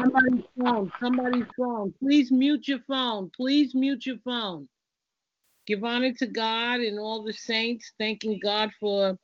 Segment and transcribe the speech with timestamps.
[0.00, 0.92] Somebody's phone.
[1.00, 1.94] Somebody's phone.
[2.00, 3.30] Please mute your phone.
[3.36, 4.68] Please mute your phone.
[5.66, 9.18] Give honor to God and all the saints, thanking God for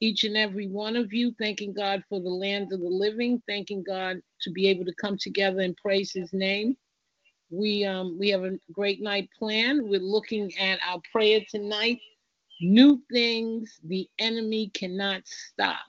[0.00, 3.82] each and every one of you, thanking God for the land of the living, thanking
[3.82, 6.76] God to be able to come together and praise His name.
[7.50, 9.82] We um we have a great night planned.
[9.82, 12.00] We're looking at our prayer tonight.
[12.60, 15.80] New things the enemy cannot stop.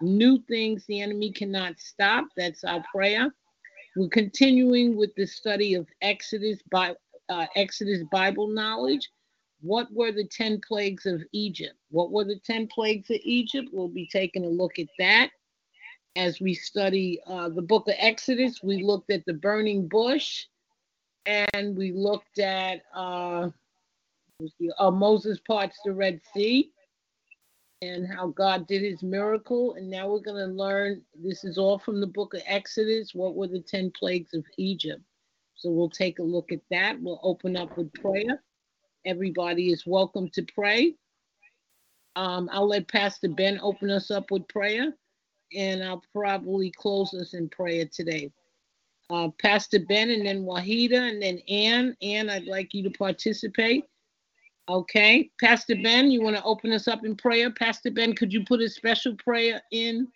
[0.00, 2.24] New things the enemy cannot stop.
[2.36, 3.32] That's our prayer.
[3.94, 6.94] We're continuing with the study of Exodus by
[7.28, 9.10] uh, Exodus Bible knowledge.
[9.60, 11.74] What were the 10 plagues of Egypt?
[11.90, 13.68] What were the 10 plagues of Egypt?
[13.70, 15.30] We'll be taking a look at that
[16.16, 18.62] as we study uh, the book of Exodus.
[18.62, 20.46] We looked at the burning bush
[21.26, 23.50] and we looked at uh,
[24.78, 26.72] uh, Moses parts the Red Sea
[27.82, 29.74] and how God did his miracle.
[29.74, 33.10] And now we're going to learn this is all from the book of Exodus.
[33.12, 35.02] What were the 10 plagues of Egypt?
[35.56, 37.00] So we'll take a look at that.
[37.02, 38.40] We'll open up with prayer.
[39.04, 40.94] Everybody is welcome to pray.
[42.14, 44.92] Um, I'll let Pastor Ben open us up with prayer,
[45.56, 48.30] and I'll probably close us in prayer today.
[49.10, 51.96] Uh, Pastor Ben, and then Wahida, and then Ann.
[52.00, 53.84] Ann, I'd like you to participate.
[54.68, 57.50] Okay, Pastor Ben, you want to open us up in prayer?
[57.50, 60.06] Pastor Ben, could you put a special prayer in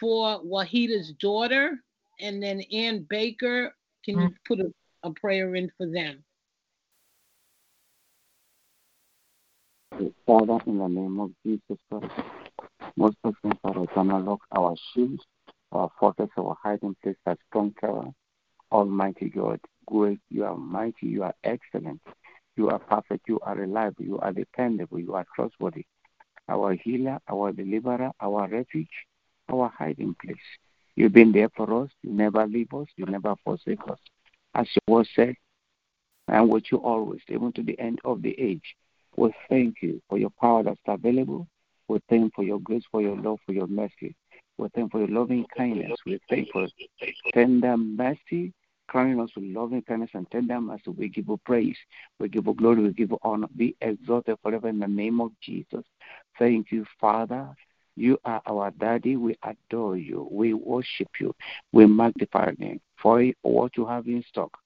[0.00, 1.78] for Wahida's daughter?
[2.18, 4.34] And then Ann Baker, can you mm.
[4.46, 6.24] put a, a prayer in for them?
[10.26, 12.12] Father, in the name of Jesus Christ,
[12.96, 15.20] most of us are eternal rock, our shield,
[15.72, 18.10] our fortress, our hiding place, our strong tower.
[18.72, 22.00] Almighty God, great, you are mighty, you are excellent.
[22.56, 23.28] You are perfect.
[23.28, 24.04] You are reliable.
[24.04, 24.98] You are dependable.
[24.98, 25.84] You are trustworthy.
[26.48, 28.88] Our healer, our deliverer, our refuge,
[29.50, 30.36] our hiding place.
[30.94, 31.90] You've been there for us.
[32.02, 32.86] You never leave us.
[32.96, 33.98] You never forsake us.
[34.54, 35.34] As your word said,
[36.28, 38.74] and with you always, even to the end of the age.
[39.16, 41.46] We thank you for your power that's available.
[41.88, 44.14] We thank you for your grace, for your love, for your mercy.
[44.58, 45.98] We thank you for your loving kindness.
[46.04, 46.68] We thank you
[47.00, 48.52] for tender mercy
[48.88, 50.90] crowning us with loving kindness and tender mercy.
[50.96, 51.76] We give you praise.
[52.18, 52.82] We give you glory.
[52.82, 53.48] We give you honor.
[53.56, 55.84] Be exalted forever in the name of Jesus.
[56.38, 57.48] Thank you, Father.
[57.96, 59.16] You are our daddy.
[59.16, 60.28] We adore you.
[60.30, 61.34] We worship you.
[61.72, 64.56] We magnify your name for what you have in stock.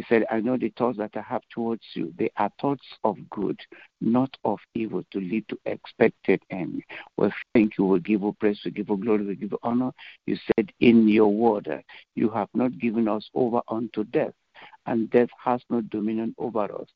[0.00, 2.14] He said, I know the thoughts that I have towards you.
[2.16, 3.60] They are thoughts of good,
[4.00, 6.82] not of evil, to lead to expected end.
[7.18, 7.84] We thank you.
[7.84, 9.92] We give you praise, we give you glory, we give you honor.
[10.24, 11.84] You said in your word,
[12.14, 14.32] you have not given us over unto death,
[14.86, 16.88] and death has no dominion over us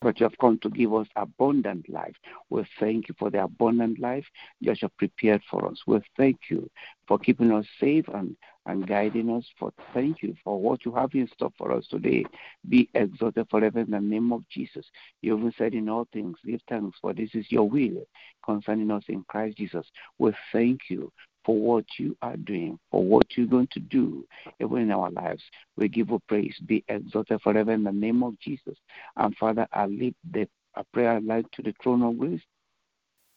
[0.00, 2.14] but you have come to give us abundant life.
[2.50, 4.26] We thank you for the abundant life
[4.60, 5.80] that you have prepared for us.
[5.86, 6.70] We thank you
[7.08, 8.36] for keeping us safe and,
[8.66, 9.44] and guiding us.
[9.58, 12.24] For thank you for what you have in store for us today.
[12.68, 14.86] Be exalted forever in the name of Jesus.
[15.22, 18.06] You even said in all things, give thanks, for this is your will
[18.44, 19.86] concerning us in Christ Jesus.
[20.18, 21.12] We thank you
[21.44, 24.26] for what you are doing, for what you're going to do,
[24.60, 25.42] even in our lives.
[25.76, 26.56] We give you praise.
[26.66, 28.76] Be exalted forever in the name of Jesus.
[29.16, 32.40] And Father, I lift the a prayer light to the throne of grace.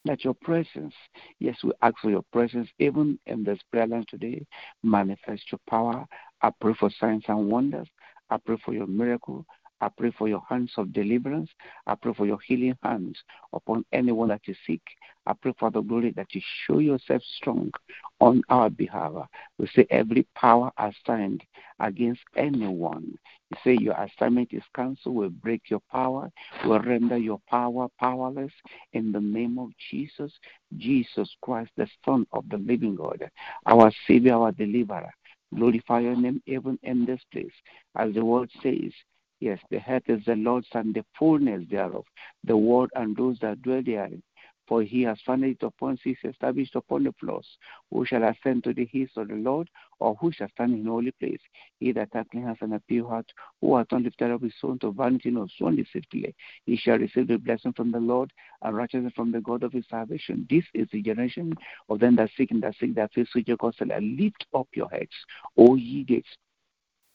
[0.07, 0.93] Let your presence,
[1.39, 4.45] yes, we ask for your presence even in this prayer line today.
[4.81, 6.05] Manifest your power.
[6.41, 7.89] I pray for signs and wonders.
[8.29, 9.45] I pray for your miracle.
[9.79, 11.49] I pray for your hands of deliverance.
[11.85, 13.17] I pray for your healing hands
[13.53, 14.81] upon anyone that is sick.
[15.25, 17.71] I pray for the glory that you show yourself strong
[18.19, 19.13] on our behalf.
[19.57, 21.43] We say every power assigned
[21.79, 23.17] against anyone.
[23.51, 25.15] You say your assignment is cancelled.
[25.15, 26.31] We break your power.
[26.65, 28.51] We render your power powerless
[28.93, 30.31] in the name of Jesus,
[30.77, 33.29] Jesus Christ, the Son of the living God,
[33.65, 35.13] our Savior, our deliverer.
[35.55, 37.53] Glorify your name even in this place.
[37.95, 38.91] As the word says,
[39.39, 42.05] Yes, the earth is the Lord's and the fullness thereof,
[42.43, 44.23] the world and those that dwell therein.
[44.67, 47.47] For he has founded it upon seas, established upon the floors.
[47.89, 49.69] Who shall ascend to the hills of the Lord,
[49.99, 51.39] or who shall stand in holy place?
[51.79, 53.31] He that hath clean hands and a pure heart,
[53.61, 56.35] who hath not lifted up his soul to vanity, nor sworn deceitfully,
[56.65, 59.85] he shall receive the blessing from the Lord and righteousness from the God of his
[59.89, 60.45] salvation.
[60.49, 61.53] This is the generation
[61.87, 63.91] of them that seek and that seek that face your gospel.
[63.93, 65.15] And lift up your heads,
[65.55, 66.27] O ye gates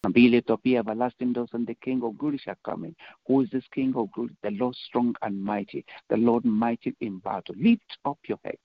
[0.04, 2.96] up, ye everlasting doors, and the King of glory shall come in.
[3.28, 4.37] Who is this King of glory?
[4.43, 7.54] The Lord strong and mighty, the Lord mighty in battle.
[7.56, 8.58] Lift up your heads,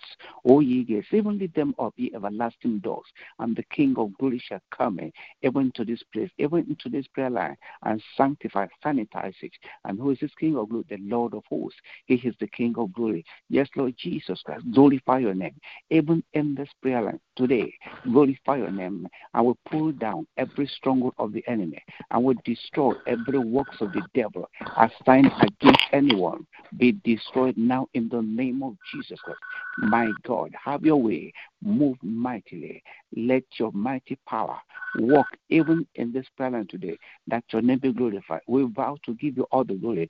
[0.46, 3.06] O ye gates, even lift them up, ye everlasting doors,
[3.40, 5.12] and the King of glory shall come in,
[5.44, 9.54] even to this place, even into this prayer line, and sanctify, sanitize it.
[9.86, 10.86] And who is this King of glory?
[10.90, 11.80] The Lord of hosts.
[12.06, 13.24] He is the King of glory.
[13.50, 15.56] Yes, Lord Jesus Christ, glorify your name.
[15.92, 17.74] Even in this prayer line today,
[18.12, 19.08] glorify your name.
[19.36, 23.78] I will pull down every stronghold of of the enemy and will destroy every works
[23.82, 26.48] of the devil As assigned against anyone.
[26.78, 29.40] Be destroyed now in the name of Jesus Christ.
[29.78, 31.34] My God, have your way.
[31.62, 32.82] Move mightily.
[33.16, 34.60] Let your mighty power
[35.00, 36.98] work even in this prayer today,
[37.28, 38.42] that your name be glorified.
[38.48, 40.10] We vow to give you all the glory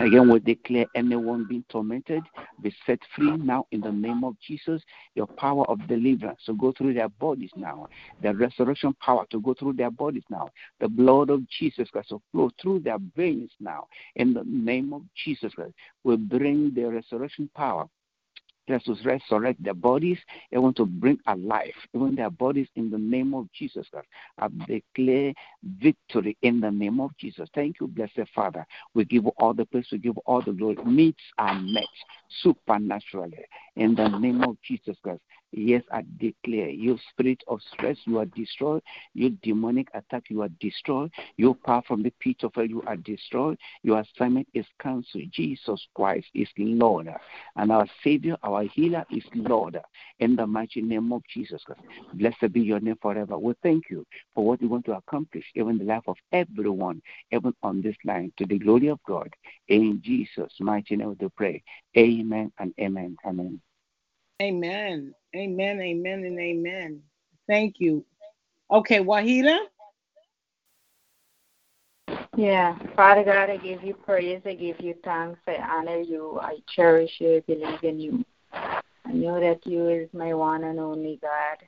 [0.00, 2.22] Again, we declare anyone being tormented
[2.60, 4.82] be set free now in the name of Jesus.
[5.14, 7.88] Your power of deliverance to go through their bodies now.
[8.22, 10.48] The resurrection power to go through their bodies now.
[10.80, 13.86] The blood of Jesus Christ to flow through their veins now.
[14.16, 15.74] In the name of Jesus Christ,
[16.04, 17.88] we bring the resurrection power
[18.68, 20.18] just to resurrect their bodies.
[20.52, 24.06] They want to bring alive even their bodies in the name of Jesus Christ.
[24.38, 25.32] I declare
[25.80, 27.48] victory in the name of Jesus.
[27.54, 28.66] Thank you, blessed Father.
[28.94, 30.76] We give all the praise, we give all the glory.
[30.84, 31.84] Meets are met
[32.42, 33.44] supernaturally
[33.76, 35.22] in the name of Jesus Christ.
[35.52, 38.82] Yes, I declare, you spirit of stress, you are destroyed.
[39.14, 41.10] You demonic attack, you are destroyed.
[41.38, 43.58] Your power from the pit of hell, you are destroyed.
[43.82, 45.24] Your assignment is cancelled.
[45.32, 47.08] Jesus Christ is Lord.
[47.56, 49.78] And our Savior, our healer is Lord.
[50.20, 51.80] In the mighty name of Jesus Christ.
[52.12, 53.38] Blessed be your name forever.
[53.38, 54.04] We thank you
[54.34, 57.00] for what you want to accomplish, even the life of everyone,
[57.32, 59.30] even on this line, to the glory of God.
[59.68, 61.62] In Jesus' mighty name we pray.
[61.96, 63.16] Amen and amen.
[63.26, 63.60] Amen.
[64.40, 65.14] Amen.
[65.34, 65.80] Amen.
[65.80, 67.02] Amen and amen.
[67.46, 68.04] Thank you.
[68.70, 69.58] Okay, Wahida?
[72.36, 74.40] Yeah, Father God, I give you praise.
[74.44, 75.40] I give you thanks.
[75.48, 76.38] I honor you.
[76.40, 77.36] I cherish you.
[77.36, 78.24] I believe in you.
[78.52, 81.66] I know that you is my one and only God.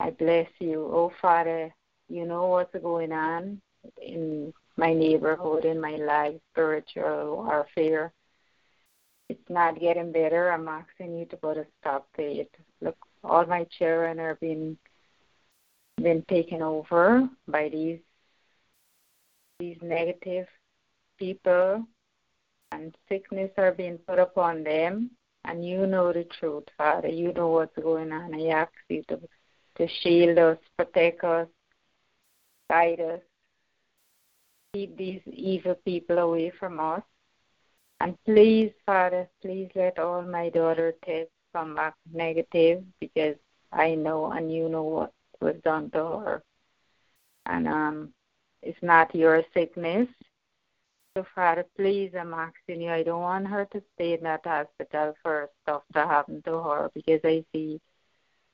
[0.00, 0.88] I bless you.
[0.90, 1.74] Oh, Father,
[2.08, 3.60] you know what's going on
[4.00, 8.12] in my neighborhood, in my life, spiritual warfare
[9.28, 10.50] it's not getting better.
[10.50, 12.54] I'm asking you to put a stop to it.
[12.80, 14.76] Look, all my children are being
[16.02, 18.00] been taken over by these
[19.60, 20.46] these negative
[21.18, 21.86] people
[22.72, 25.10] and sickness are being put upon them
[25.44, 27.08] and you know the truth, Father.
[27.08, 28.34] You know what's going on.
[28.34, 29.20] I ask you to
[29.76, 31.48] to shield us, protect us,
[32.70, 33.20] guide us,
[34.72, 37.02] keep these evil people away from us.
[38.04, 43.36] And please, Father, please let all my daughter tests come back negative because
[43.72, 46.42] I know and you know what was done to her.
[47.46, 48.12] And um,
[48.60, 50.06] it's not your sickness.
[51.16, 55.14] So, Father, please, I'm asking you, I don't want her to stay in that hospital
[55.22, 57.80] for stuff to happen to her because I see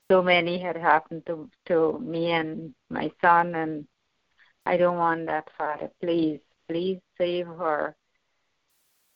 [0.08, 3.88] so many had happened to to me and my son, and
[4.64, 5.90] I don't want that, Father.
[6.00, 6.38] Please,
[6.68, 7.96] please save her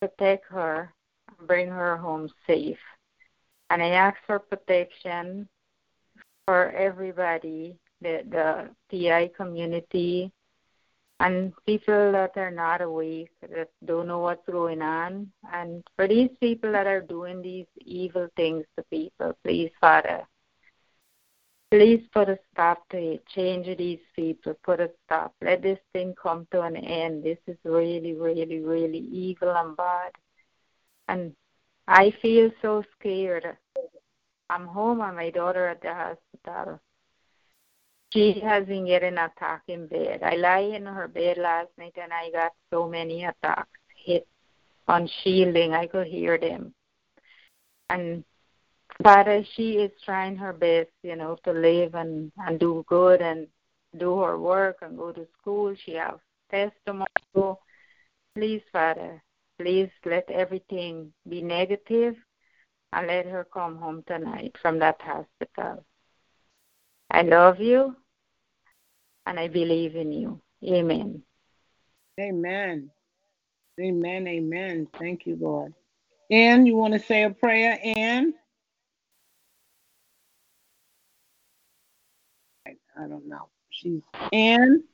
[0.08, 0.92] protect her,
[1.28, 2.78] and bring her home safe.
[3.70, 5.48] And I ask for protection
[6.46, 10.30] for everybody, the, the TI community,
[11.20, 15.30] and people that are not awake, that don't know what's going on.
[15.52, 20.26] And for these people that are doing these evil things to people, please, Father,
[21.74, 23.26] Please put a stop to it.
[23.34, 24.54] Change these people.
[24.62, 25.34] Put a stop.
[25.42, 27.24] Let this thing come to an end.
[27.24, 30.12] This is really, really, really evil and bad.
[31.08, 31.34] And
[31.88, 33.56] I feel so scared.
[34.48, 36.78] I'm home and my daughter at the hospital.
[38.12, 40.22] She has been getting attacked in bed.
[40.22, 44.28] I lie in her bed last night and I got so many attacks hit
[44.86, 45.74] on shielding.
[45.74, 46.72] I could hear them.
[47.90, 48.22] And
[49.02, 53.20] Father, uh, she is trying her best, you know, to live and, and do good
[53.20, 53.48] and
[53.98, 55.74] do her work and go to school.
[55.84, 56.14] She has
[56.50, 57.06] testimony.
[58.34, 59.22] Please, Father,
[59.58, 62.16] please let everything be negative
[62.92, 65.84] and let her come home tonight from that hospital.
[67.10, 67.96] I love you
[69.26, 70.40] and I believe in you.
[70.64, 71.22] Amen.
[72.20, 72.90] Amen.
[73.80, 74.28] Amen.
[74.28, 74.88] Amen.
[74.98, 75.74] Thank you, Lord.
[76.30, 78.34] Anne, you want to say a prayer, Anne?
[82.98, 83.48] I don't know.
[83.70, 84.84] She's Anne.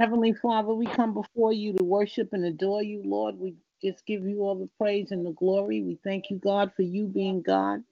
[0.00, 3.38] Heavenly Father, we come before you to worship and adore you, Lord.
[3.38, 5.82] We just give you all the praise and the glory.
[5.82, 7.82] We thank you, God, for you being God.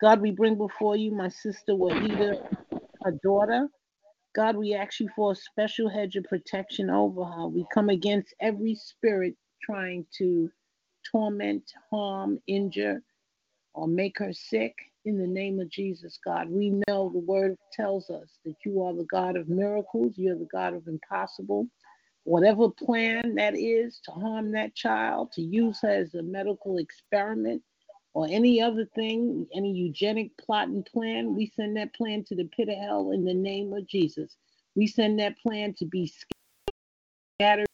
[0.00, 2.54] God, we bring before you my sister Wahida,
[3.04, 3.68] her daughter.
[4.34, 7.48] God, we ask you for a special hedge of protection over her.
[7.48, 10.50] We come against every spirit trying to
[11.12, 13.02] torment, harm, injure,
[13.74, 14.74] or make her sick.
[15.04, 18.94] In the name of Jesus, God, we know the word tells us that you are
[18.94, 21.66] the God of miracles, you're the God of impossible.
[22.22, 27.62] Whatever plan that is to harm that child, to use her as a medical experiment,
[28.14, 32.48] or any other thing, any eugenic plot and plan, we send that plan to the
[32.56, 34.36] pit of hell in the name of Jesus.
[34.76, 36.12] We send that plan to be
[37.40, 37.66] scattered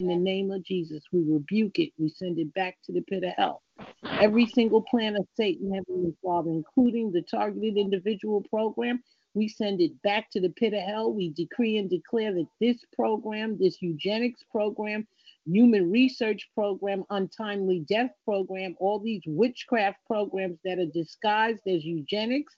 [0.00, 1.04] in the name of Jesus.
[1.12, 1.92] We rebuke it.
[1.96, 3.62] We send it back to the pit of hell.
[4.04, 9.02] Every single plan of Satan, Heavenly Father, including the targeted individual program,
[9.34, 11.12] we send it back to the pit of hell.
[11.12, 15.06] We decree and declare that this program, this eugenics program,
[15.46, 22.54] human research program, untimely death program, all these witchcraft programs that are disguised as eugenics,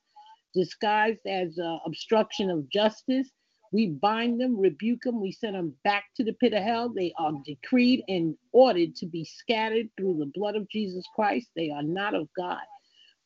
[0.54, 3.30] disguised as uh, obstruction of justice.
[3.72, 6.88] We bind them, rebuke them, we send them back to the pit of hell.
[6.88, 11.48] They are decreed and ordered to be scattered through the blood of Jesus Christ.
[11.54, 12.62] They are not of God.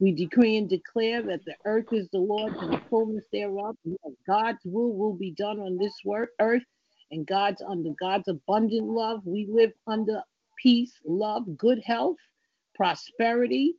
[0.01, 3.77] We decree and declare that the earth is the Lord's and the fullness thereof.
[4.27, 5.95] God's will will be done on this
[6.41, 6.65] earth
[7.11, 9.21] and God's under God's abundant love.
[9.25, 10.23] We live under
[10.63, 12.19] peace, love, good health,
[12.75, 13.77] prosperity.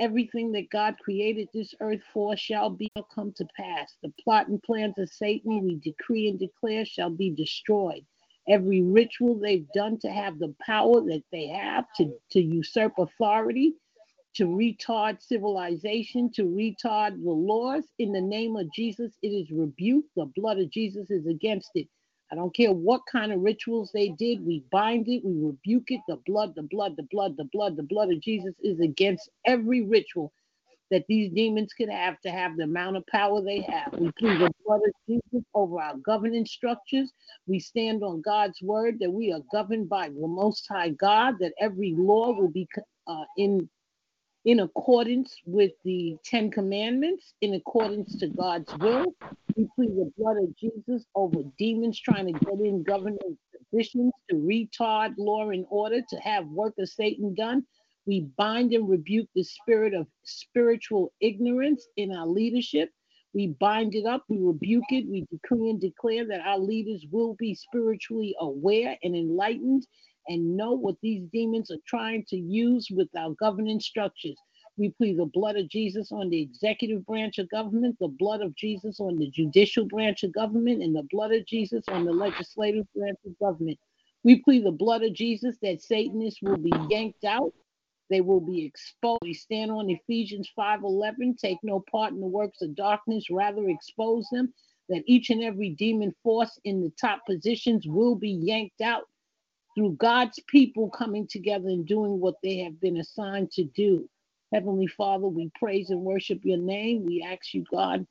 [0.00, 3.94] Everything that God created this earth for shall be come to pass.
[4.02, 8.04] The plot and plans of Satan, we decree and declare, shall be destroyed.
[8.48, 13.74] Every ritual they've done to have the power that they have to, to usurp authority,
[14.34, 20.10] to retard civilization, to retard the laws, in the name of Jesus, it is rebuked.
[20.16, 21.88] The blood of Jesus is against it.
[22.32, 24.44] I don't care what kind of rituals they did.
[24.44, 26.00] We bind it, we rebuke it.
[26.08, 29.82] The blood, the blood, the blood, the blood, the blood of Jesus is against every
[29.82, 30.32] ritual
[30.90, 33.92] that these demons could have to have the amount of power they have.
[33.98, 37.12] We plead the blood of Jesus over our governing structures.
[37.46, 41.52] We stand on God's word that we are governed by the Most High God, that
[41.60, 42.68] every law will be
[43.06, 43.68] uh, in
[44.44, 49.14] in accordance with the Ten Commandments, in accordance to God's will.
[49.56, 53.38] We plead the blood of Jesus over demons trying to get in governing
[53.70, 57.64] positions to retard law and order, to have work of Satan done.
[58.06, 62.90] We bind and rebuke the spirit of spiritual ignorance in our leadership.
[63.32, 67.34] We bind it up, we rebuke it, we decree and declare that our leaders will
[67.34, 69.86] be spiritually aware and enlightened
[70.28, 74.36] and know what these demons are trying to use with our governing structures.
[74.76, 78.56] We plead the blood of Jesus on the executive branch of government, the blood of
[78.56, 82.86] Jesus on the judicial branch of government, and the blood of Jesus on the legislative
[82.94, 83.78] branch of government.
[84.24, 87.52] We plead the blood of Jesus that Satanists will be yanked out.
[88.10, 89.20] They will be exposed.
[89.22, 94.26] We stand on Ephesians 5:11, take no part in the works of darkness, rather expose
[94.30, 94.52] them.
[94.88, 99.04] That each and every demon force in the top positions will be yanked out
[99.74, 104.08] through God's people coming together and doing what they have been assigned to do.
[104.52, 107.06] Heavenly Father, we praise and worship your name.
[107.06, 108.06] We ask you, God,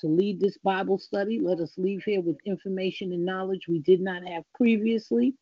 [0.00, 1.40] to lead this Bible study.
[1.40, 5.34] Let us leave here with information and knowledge we did not have previously.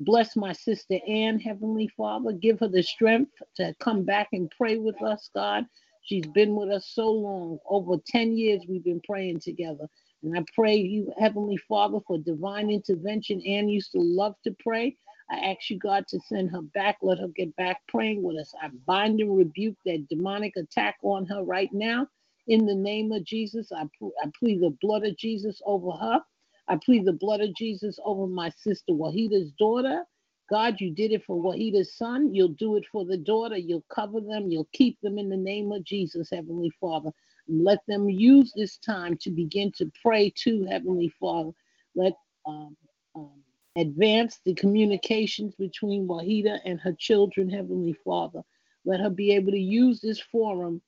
[0.00, 2.32] Bless my sister Ann, Heavenly Father.
[2.32, 5.66] Give her the strength to come back and pray with us, God.
[6.04, 7.58] She's been with us so long.
[7.68, 9.88] Over 10 years, we've been praying together.
[10.24, 13.42] And I pray you, Heavenly Father, for divine intervention.
[13.46, 14.96] Ann used to love to pray.
[15.30, 16.98] I ask you, God, to send her back.
[17.02, 18.54] Let her get back praying with us.
[18.62, 22.08] I bind and rebuke that demonic attack on her right now.
[22.48, 23.84] In the name of Jesus, I,
[24.22, 26.20] I plead the blood of Jesus over her.
[26.68, 30.04] I plead the blood of Jesus over my sister Wahida's daughter.
[30.50, 32.34] God, you did it for Wahida's son.
[32.34, 33.56] You'll do it for the daughter.
[33.56, 34.50] You'll cover them.
[34.50, 37.10] You'll keep them in the name of Jesus, Heavenly Father.
[37.50, 41.50] Let them use this time to begin to pray to Heavenly Father.
[41.94, 42.14] Let
[42.46, 42.76] um,
[43.14, 43.42] um,
[43.76, 48.42] advance the communications between Wahida and her children, Heavenly Father.
[48.84, 50.80] Let her be able to use this forum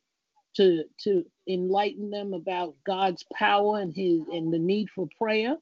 [0.55, 5.57] to to enlighten them about God's power and his and the need for prayer.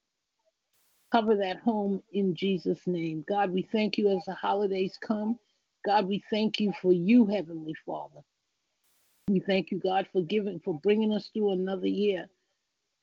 [1.13, 3.25] Cover that home in Jesus' name.
[3.29, 5.39] God, we thank you as the holidays come.
[5.85, 8.21] God, we thank you for you, Heavenly Father.
[9.31, 12.29] We thank you, God, for giving, for bringing us through another year.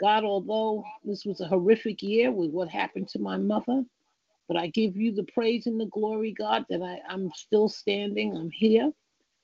[0.01, 3.83] God, although this was a horrific year with what happened to my mother,
[4.49, 8.37] But I give you the praise and the glory, God, that I, I'm still standing.
[8.37, 8.91] I'm here.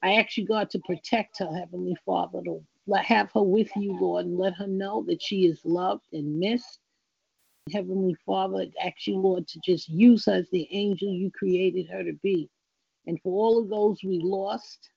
[0.04, 2.62] I ask you, God, to protect her, Heavenly Father, to
[2.98, 6.80] have her with you, Lord, and let her know that she is loved and missed.
[7.74, 11.90] Heavenly Father, I ask you, Lord, to just use her as the angel you created
[11.92, 12.50] her to be.
[13.08, 14.90] And for all of those we lost,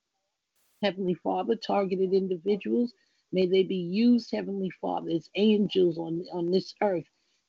[0.82, 2.92] Heavenly Father, targeted individuals,
[3.32, 7.06] may they be used, Heavenly Father, as angels on, on this earth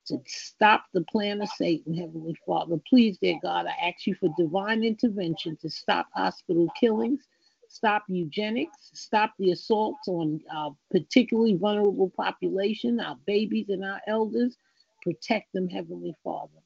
[0.08, 2.78] to stop the plan of Satan, Heavenly Father.
[2.90, 7.22] Please, dear God, I ask you for divine intervention to stop hospital killings,
[7.70, 14.58] stop eugenics, stop the assaults on our particularly vulnerable population, our babies and our elders.
[15.04, 16.60] Protect them, Heavenly Father.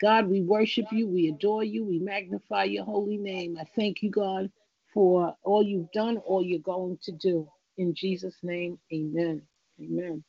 [0.00, 3.56] God, we worship you, we adore you, we magnify your holy name.
[3.58, 4.50] I thank you, God,
[4.92, 7.48] for all you've done, all you're going to do.
[7.78, 9.42] In Jesus' name, amen.
[9.80, 10.24] Amen.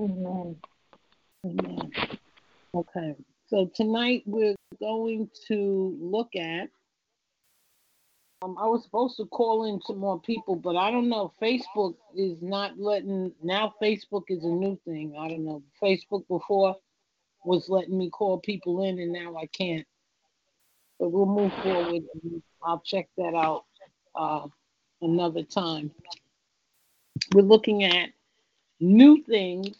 [0.00, 0.56] Amen.
[1.44, 1.92] Amen.
[2.74, 3.14] Okay.
[3.46, 6.68] So tonight we're going to look at.
[8.42, 11.32] Um, I was supposed to call in some more people, but I don't know.
[11.40, 13.32] Facebook is not letting.
[13.42, 15.14] Now Facebook is a new thing.
[15.18, 15.62] I don't know.
[15.82, 16.76] Facebook before
[17.44, 19.86] was letting me call people in, and now I can't.
[20.98, 22.02] But we'll move forward.
[22.62, 23.64] I'll check that out
[24.14, 24.46] uh,
[25.02, 25.90] another time.
[27.32, 28.10] We're looking at
[28.80, 29.76] new things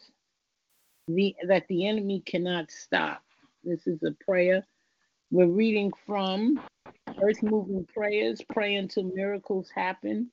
[1.09, 3.23] the, that the enemy cannot stop.
[3.63, 4.65] This is a prayer.
[5.31, 6.61] We're reading from
[7.23, 10.31] Earth Moving Prayers, Pray Until Miracles Happen.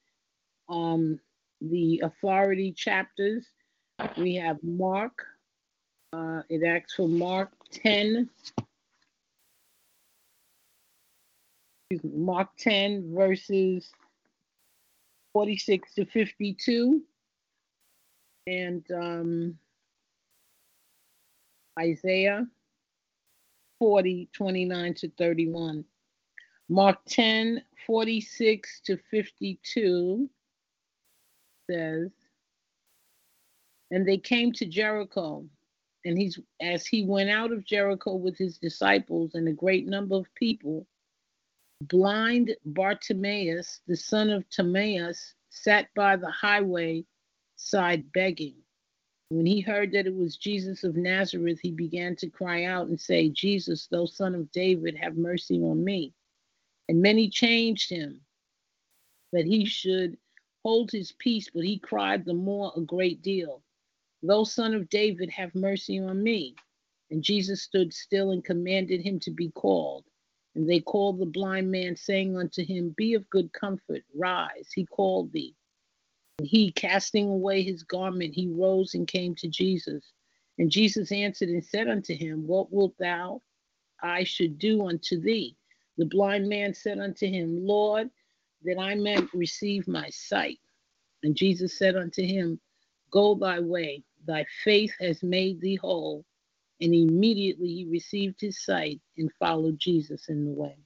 [0.69, 1.19] Um,
[1.61, 3.45] the authority chapters.
[4.17, 5.25] We have Mark.
[6.13, 8.29] Uh, it asks for Mark 10.
[12.03, 13.91] Mark 10 verses
[15.33, 17.01] 46 to 52.
[18.47, 19.57] And um,
[21.79, 22.45] Isaiah
[23.79, 25.85] 40, 29 to 31.
[26.69, 30.29] Mark 10, 46 to 52
[31.69, 32.09] says,
[33.89, 35.45] And they came to Jericho,
[36.05, 40.15] and he's as he went out of Jericho with his disciples and a great number
[40.15, 40.87] of people,
[41.81, 47.05] blind Bartimaeus, the son of Timaeus, sat by the highway
[47.55, 48.55] side begging.
[49.29, 52.99] When he heard that it was Jesus of Nazareth, he began to cry out and
[52.99, 56.13] say, Jesus, thou son of David, have mercy on me.
[56.89, 58.21] And many changed him
[59.31, 60.17] that he should
[60.63, 63.63] hold his peace, but he cried the more a great deal,
[64.23, 66.55] Thou son of David, have mercy on me.
[67.09, 70.05] And Jesus stood still and commanded him to be called.
[70.55, 74.85] And they called the blind man, saying unto him, Be of good comfort, rise, he
[74.85, 75.55] called thee.
[76.39, 80.03] And he, casting away his garment, he rose and came to Jesus.
[80.57, 83.41] And Jesus answered and said unto him, What wilt thou
[84.01, 85.55] I should do unto thee?
[85.97, 88.09] The blind man said unto him, Lord,
[88.63, 90.59] that I may receive my sight.
[91.23, 92.59] And Jesus said unto him,
[93.11, 96.25] Go thy way, thy faith has made thee whole.
[96.81, 100.77] And immediately he received his sight and followed Jesus in the way.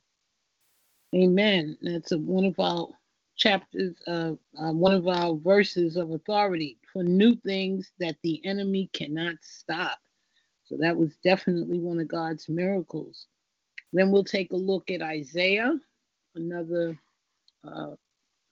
[1.15, 1.77] Amen.
[1.81, 2.89] That's a, one of our
[3.38, 8.89] chapters, uh, uh, one of our verses of authority for new things that the enemy
[8.93, 9.97] cannot stop.
[10.65, 13.27] So that was definitely one of God's miracles.
[13.93, 15.79] Then we'll take a look at Isaiah,
[16.36, 16.97] another
[17.67, 17.91] uh,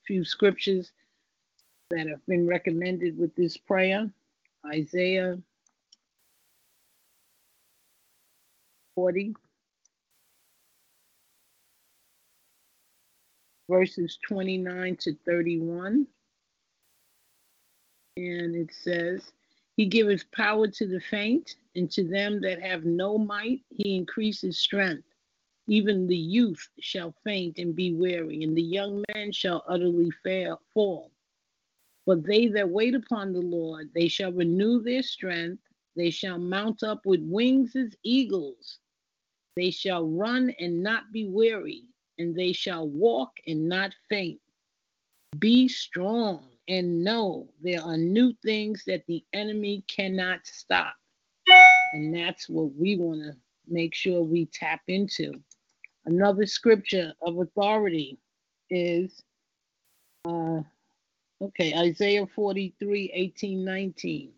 [0.08, 0.92] few scriptures
[1.92, 4.10] that have been recommended with this prayer.
[4.66, 5.38] Isaiah
[8.96, 9.34] 40.
[13.70, 16.08] verses 29 to 31.
[18.18, 19.32] And it says,
[19.76, 24.60] He giveth power to the faint, and to them that have no might, He increases
[24.60, 25.08] strength.
[25.68, 30.62] Even the youth shall faint and be weary, and the young men shall utterly fail,
[30.74, 31.10] fall.
[32.06, 35.64] But they that wait upon the Lord, they shall renew their strength.
[35.96, 38.80] They shall mount up with wings as eagles.
[39.56, 41.84] They shall run and not be weary
[42.18, 44.40] and they shall walk and not faint.
[45.40, 50.96] Be strong and know there are new things that the enemy cannot stop.
[51.94, 53.36] And that's what we want to
[53.68, 55.34] make sure we tap into.
[56.06, 58.18] Another scripture of authority
[58.70, 59.22] is
[60.26, 60.62] uh,
[61.42, 64.32] okay, Isaiah 43, 18, 19.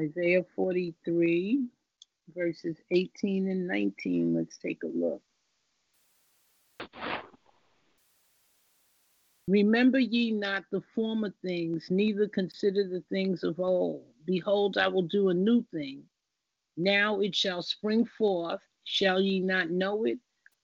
[0.00, 1.66] Isaiah 43,
[2.32, 4.32] verses 18 and 19.
[4.32, 5.20] Let's take a look.
[9.48, 14.04] Remember ye not the former things, neither consider the things of old.
[14.24, 16.04] Behold, I will do a new thing.
[16.76, 18.60] Now it shall spring forth.
[18.84, 20.18] Shall ye not know it?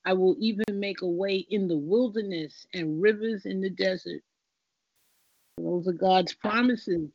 [0.04, 4.22] I will even make a way in the wilderness and rivers in the desert.
[5.58, 7.10] Those are God's promises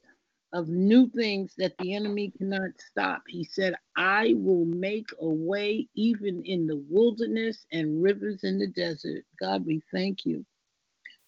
[0.53, 3.23] of new things that the enemy cannot stop.
[3.27, 8.67] He said, I will make a way even in the wilderness and rivers in the
[8.67, 9.23] desert.
[9.39, 10.45] God, we thank you.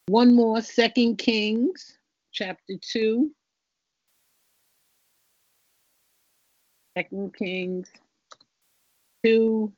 [0.06, 1.98] One more, Second Kings
[2.32, 3.30] chapter 2.
[6.98, 7.88] Second Kings
[9.24, 9.72] 2,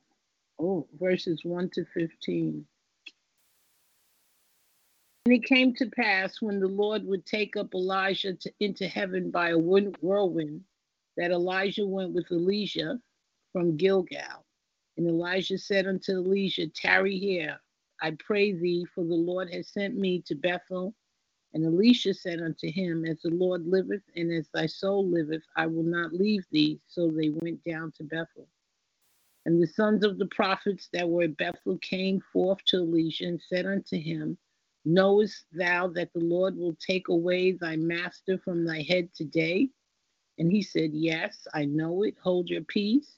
[0.58, 2.66] oh, verses 1 to 15.
[5.26, 9.30] And it came to pass when the Lord would take up Elijah to, into heaven
[9.30, 10.62] by a whirlwind
[11.16, 13.00] that Elijah went with Elisha
[13.50, 14.44] from Gilgal.
[14.98, 17.58] And Elijah said unto Elisha, Tarry here,
[18.02, 20.94] I pray thee, for the Lord has sent me to Bethel.
[21.54, 25.66] And Elisha said unto him, As the Lord liveth, and as thy soul liveth, I
[25.66, 26.80] will not leave thee.
[26.86, 28.46] So they went down to Bethel.
[29.46, 33.40] And the sons of the prophets that were at Bethel came forth to Elisha and
[33.40, 34.36] said unto him,
[34.84, 39.70] Knowest thou that the Lord will take away thy master from thy head today?
[40.38, 42.16] And he said, Yes, I know it.
[42.22, 43.16] Hold your peace.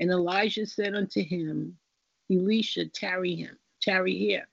[0.00, 1.76] And Elijah said unto him,
[2.30, 4.46] Elisha, tarry him, tarry here.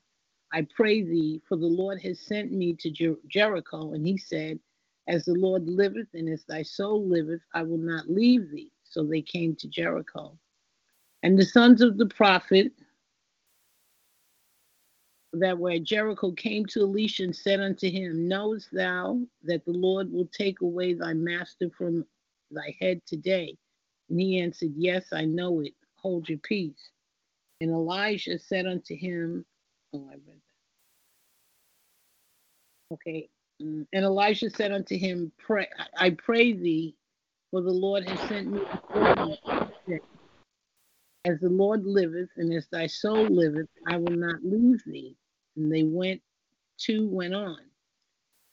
[0.54, 3.94] I pray thee, for the Lord has sent me to Jer- Jericho.
[3.94, 4.60] And he said,
[5.08, 8.72] As the Lord liveth and as thy soul liveth, I will not leave thee.
[8.84, 10.38] So they came to Jericho.
[11.24, 12.72] And the sons of the prophet
[15.40, 20.12] that where Jericho came to Elisha and said unto him, Knowest thou that the Lord
[20.12, 22.06] will take away thy master from
[22.52, 23.56] thy head today?
[24.10, 25.74] And he answered, Yes, I know it.
[25.96, 26.90] Hold your peace.
[27.62, 29.46] And Elijah said unto him,
[29.94, 30.42] Oh, I read
[32.90, 32.96] that.
[32.96, 33.30] Okay.
[33.62, 35.68] Mm, and Elijah said unto him, Pray,
[35.98, 36.96] I pray thee,
[37.52, 38.60] for the Lord has sent me
[41.26, 45.16] As the Lord liveth, and as thy soul liveth, I will not leave thee.
[45.56, 46.22] And they went,
[46.78, 47.60] two went on.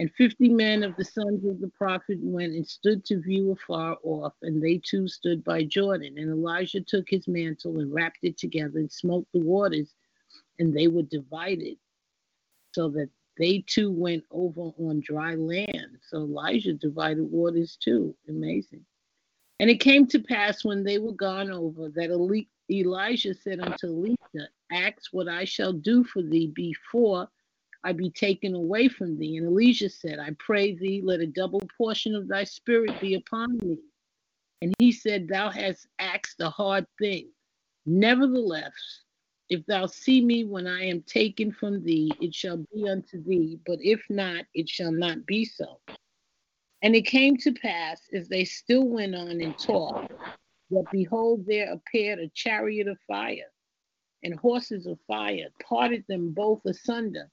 [0.00, 3.96] And fifty men of the sons of the prophet went and stood to view afar
[4.02, 6.18] off, and they too stood by Jordan.
[6.18, 9.94] And Elijah took his mantle and wrapped it together and smote the waters,
[10.58, 11.76] and they were divided,
[12.72, 15.98] so that they too went over on dry land.
[16.08, 18.14] So Elijah divided waters too.
[18.28, 18.84] Amazing.
[19.60, 22.10] And it came to pass when they were gone over that
[22.70, 27.28] Elijah said unto Elisha, Ask what I shall do for thee before
[27.84, 29.36] I be taken away from thee.
[29.36, 33.58] And Elisha said, I pray thee, let a double portion of thy spirit be upon
[33.58, 33.78] me.
[34.62, 37.28] And he said, Thou hast asked a hard thing.
[37.84, 38.72] Nevertheless,
[39.50, 43.58] if thou see me when I am taken from thee, it shall be unto thee.
[43.66, 45.80] But if not, it shall not be so.
[46.82, 50.12] And it came to pass, as they still went on and talked,
[50.70, 53.51] that behold, there appeared a chariot of fire
[54.22, 57.30] and horses of fire, parted them both asunder.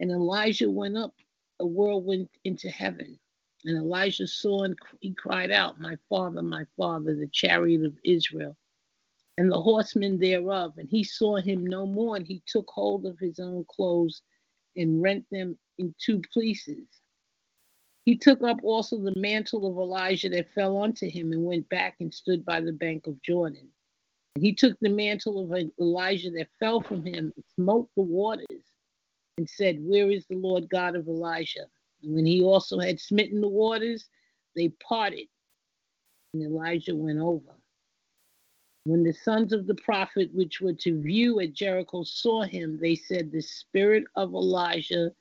[0.00, 1.14] And Elijah went up
[1.60, 3.18] a whirlwind into heaven.
[3.64, 8.56] And Elijah saw and he cried out, My father, my father, the chariot of Israel,
[9.38, 10.74] and the horsemen thereof.
[10.78, 14.22] And he saw him no more, and he took hold of his own clothes
[14.76, 16.86] and rent them in two pieces.
[18.04, 21.96] He took up also the mantle of Elijah that fell onto him and went back
[22.00, 23.68] and stood by the bank of Jordan.
[24.38, 28.64] He took the mantle of Elijah that fell from him smote the waters
[29.36, 31.66] and said, Where is the Lord God of Elijah?
[32.02, 34.08] And when he also had smitten the waters,
[34.56, 35.28] they parted,
[36.32, 37.54] and Elijah went over.
[38.84, 42.96] When the sons of the prophet, which were to view at Jericho, saw him, they
[42.96, 45.12] said, The spirit of Elijah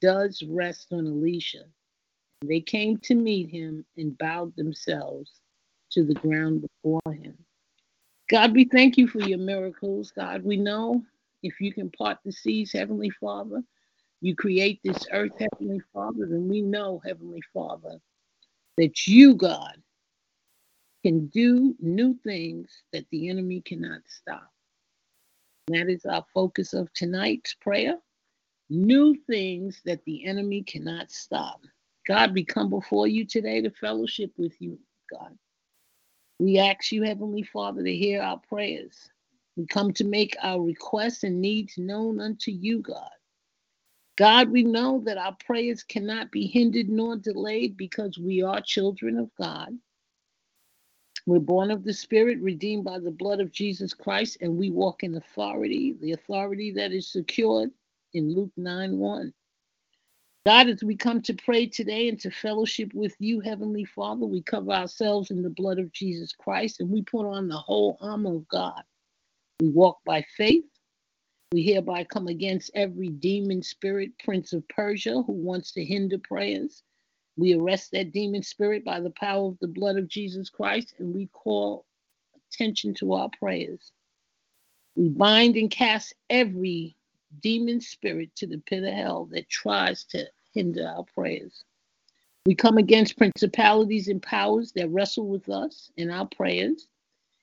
[0.00, 1.64] does rest on Elisha.
[2.42, 5.40] They came to meet him and bowed themselves
[5.92, 7.36] to the ground before him.
[8.28, 10.10] God, we thank you for your miracles.
[10.10, 11.04] God, we know
[11.42, 13.62] if you can part the seas, Heavenly Father,
[14.20, 18.00] you create this earth, Heavenly Father, then we know, Heavenly Father,
[18.78, 19.76] that you, God,
[21.04, 24.50] can do new things that the enemy cannot stop.
[25.68, 27.96] That is our focus of tonight's prayer.
[28.70, 31.60] New things that the enemy cannot stop.
[32.08, 34.78] God, we come before you today to fellowship with you,
[35.10, 35.36] God.
[36.38, 39.10] We ask you, Heavenly Father, to hear our prayers.
[39.56, 43.10] We come to make our requests and needs known unto you, God.
[44.16, 49.18] God, we know that our prayers cannot be hindered nor delayed because we are children
[49.18, 49.70] of God.
[51.26, 55.02] We're born of the Spirit, redeemed by the blood of Jesus Christ, and we walk
[55.02, 57.70] in authority, the authority that is secured
[58.14, 59.34] in Luke 9 1.
[60.46, 64.40] God, as we come to pray today and to fellowship with you, Heavenly Father, we
[64.42, 68.36] cover ourselves in the blood of Jesus Christ and we put on the whole armor
[68.36, 68.80] of God.
[69.58, 70.62] We walk by faith.
[71.50, 76.84] We hereby come against every demon spirit, prince of Persia, who wants to hinder prayers.
[77.36, 81.12] We arrest that demon spirit by the power of the blood of Jesus Christ and
[81.12, 81.86] we call
[82.52, 83.90] attention to our prayers.
[84.94, 86.94] We bind and cast every
[87.40, 90.24] demon spirit to the pit of hell that tries to
[90.56, 91.64] hinder our prayers.
[92.46, 96.88] We come against principalities and powers that wrestle with us in our prayers.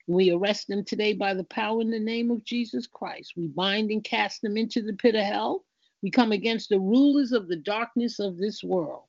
[0.07, 3.33] We arrest them today by the power in the name of Jesus Christ.
[3.37, 5.63] We bind and cast them into the pit of hell.
[6.01, 9.03] We come against the rulers of the darkness of this world,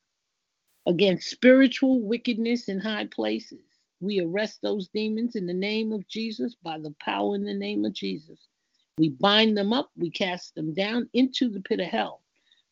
[0.87, 3.65] against spiritual wickedness in high places.
[4.01, 7.85] We arrest those demons in the name of Jesus by the power in the name
[7.85, 8.49] of Jesus.
[8.99, 12.21] We bind them up, we cast them down into the pit of hell.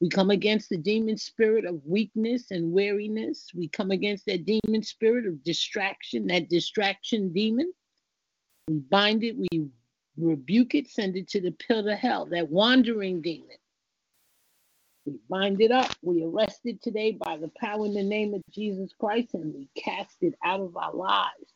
[0.03, 3.53] We come against the demon spirit of weakness and weariness.
[3.55, 7.73] We come against that demon spirit of distraction, that distraction demon.
[8.67, 9.69] We bind it, we
[10.17, 13.57] rebuke it, send it to the pit of hell, that wandering demon.
[15.07, 15.93] We bind it up.
[16.03, 19.69] We arrest it today by the power in the name of Jesus Christ and we
[19.81, 21.55] cast it out of our lives.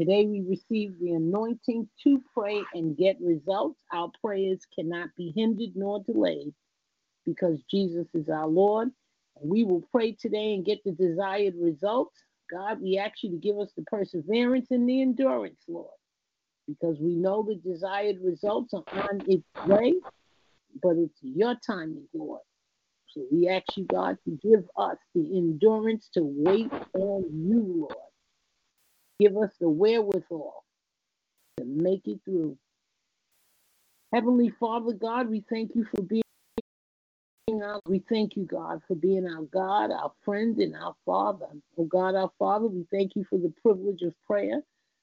[0.00, 3.82] Today we receive the anointing to pray and get results.
[3.92, 6.54] Our prayers cannot be hindered nor delayed
[7.26, 8.90] because Jesus is our Lord.
[9.42, 12.16] We will pray today and get the desired results.
[12.50, 15.88] God, we ask you to give us the perseverance and the endurance, Lord,
[16.68, 19.94] because we know the desired results are on its way,
[20.82, 22.42] but it's your timing, Lord.
[23.08, 27.94] So we ask you, God, to give us the endurance to wait on you, Lord.
[29.20, 30.64] Give us the wherewithal
[31.58, 32.56] to make it through.
[34.12, 36.22] Heavenly Father, God, we thank you for being
[37.48, 41.48] we thank you, God, for being our God, our friend, and our Father.
[41.76, 44.62] Oh God, our Father, we thank you for the privilege of prayer.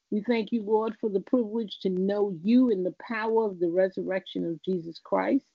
[0.10, 3.69] We thank you, Lord, for the privilege to know you in the power of the
[3.69, 5.45] resurrection of Jesus Christ.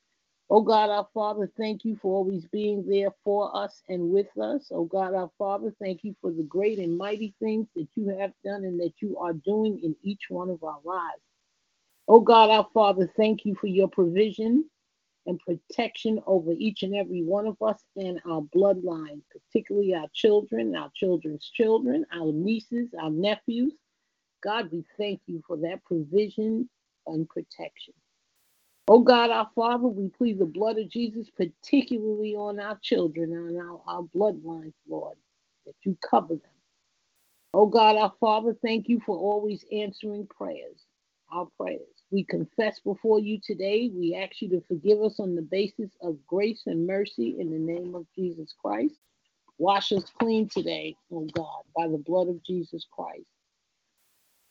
[0.51, 4.71] Oh God, our Father, thank you for always being there for us and with us.
[4.71, 8.33] Oh God, our Father, thank you for the great and mighty things that you have
[8.45, 11.23] done and that you are doing in each one of our lives.
[12.09, 14.69] Oh God, our Father, thank you for your provision
[15.27, 20.77] and protection over each and every one of us and our bloodline, particularly our children,
[20.77, 23.75] our children's children, our nieces, our nephews.
[24.43, 26.69] God, we thank you for that provision
[27.07, 27.95] and protection.
[28.87, 33.59] Oh God, our Father, we plead the blood of Jesus, particularly on our children and
[33.59, 35.17] our, our bloodlines, Lord,
[35.65, 36.53] that you cover them.
[37.55, 40.85] Oh God, our Father, thank you for always answering prayers,
[41.33, 41.94] our prayers.
[42.15, 43.91] We confess before you today.
[43.93, 47.59] We ask you to forgive us on the basis of grace and mercy in the
[47.59, 48.95] name of Jesus Christ.
[49.59, 53.27] Wash us clean today, oh God, by the blood of Jesus Christ.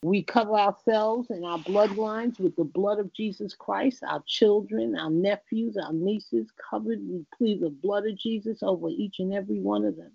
[0.04, 5.10] We cover ourselves and our bloodlines with the blood of Jesus Christ, our children, our
[5.10, 7.00] nephews, our nieces covered.
[7.02, 10.12] We plead the blood of Jesus over each and every one of them.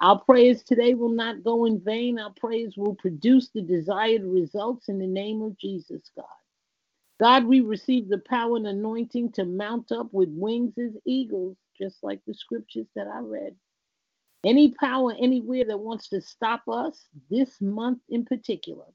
[0.00, 2.20] Our prayers today will not go in vain.
[2.20, 6.26] Our prayers will produce the desired results in the name of Jesus, God.
[7.20, 12.02] God, we receive the power and anointing to mount up with wings as eagles, just
[12.02, 13.54] like the scriptures that I read.
[14.44, 18.86] Any power anywhere that wants to stop us this month in particular,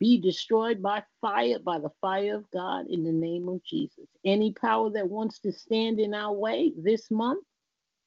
[0.00, 4.08] be destroyed by fire, by the fire of God in the name of Jesus.
[4.24, 7.44] Any power that wants to stand in our way this month,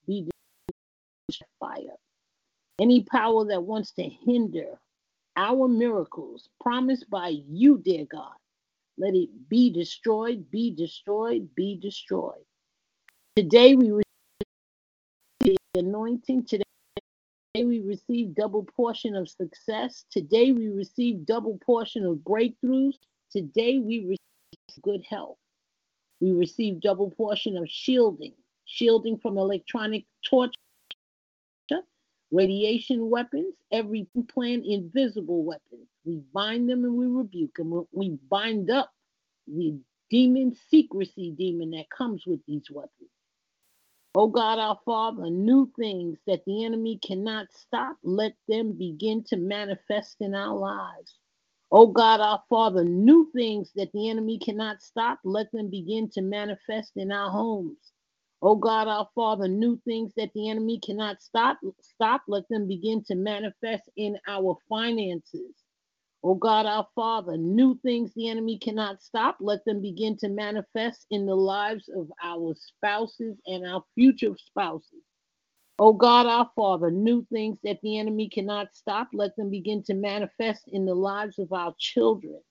[0.07, 0.29] be
[1.29, 1.95] destroyed by fire.
[2.79, 4.79] Any power that wants to hinder
[5.37, 8.33] our miracles promised by you, dear God,
[9.01, 12.45] let it be destroyed, be destroyed, be destroyed.
[13.35, 14.03] Today we receive
[15.39, 16.45] the anointing.
[16.45, 16.63] Today
[17.55, 20.05] we receive double portion of success.
[20.11, 22.93] Today we receive double portion of breakthroughs.
[23.31, 25.37] Today we receive good health.
[26.19, 28.33] We receive double portion of shielding,
[28.65, 30.53] shielding from electronic torture,
[32.31, 35.87] radiation weapons, every plan invisible weapons.
[36.05, 37.85] We bind them and we rebuke them.
[37.93, 38.91] We bind up
[39.47, 43.09] the demon secrecy demon that comes with these weapons.
[44.15, 49.37] Oh God, our Father, new things that the enemy cannot stop, let them begin to
[49.37, 51.15] manifest in our lives.
[51.71, 56.21] Oh God, our Father, new things that the enemy cannot stop, let them begin to
[56.21, 57.93] manifest in our homes.
[58.41, 63.03] Oh God, our Father, new things that the enemy cannot stop, stop, let them begin
[63.05, 65.55] to manifest in our finances.
[66.23, 69.37] Oh God, our Father, new things the enemy cannot stop.
[69.39, 75.03] Let them begin to manifest in the lives of our spouses and our future spouses.
[75.79, 79.09] Oh God, our Father, new things that the enemy cannot stop.
[79.13, 82.41] Let them begin to manifest in the lives of our children.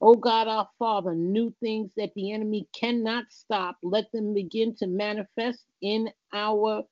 [0.00, 3.78] Oh God, our Father, new things that the enemy cannot stop.
[3.82, 6.84] Let them begin to manifest in our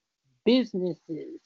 [0.45, 1.41] businesses.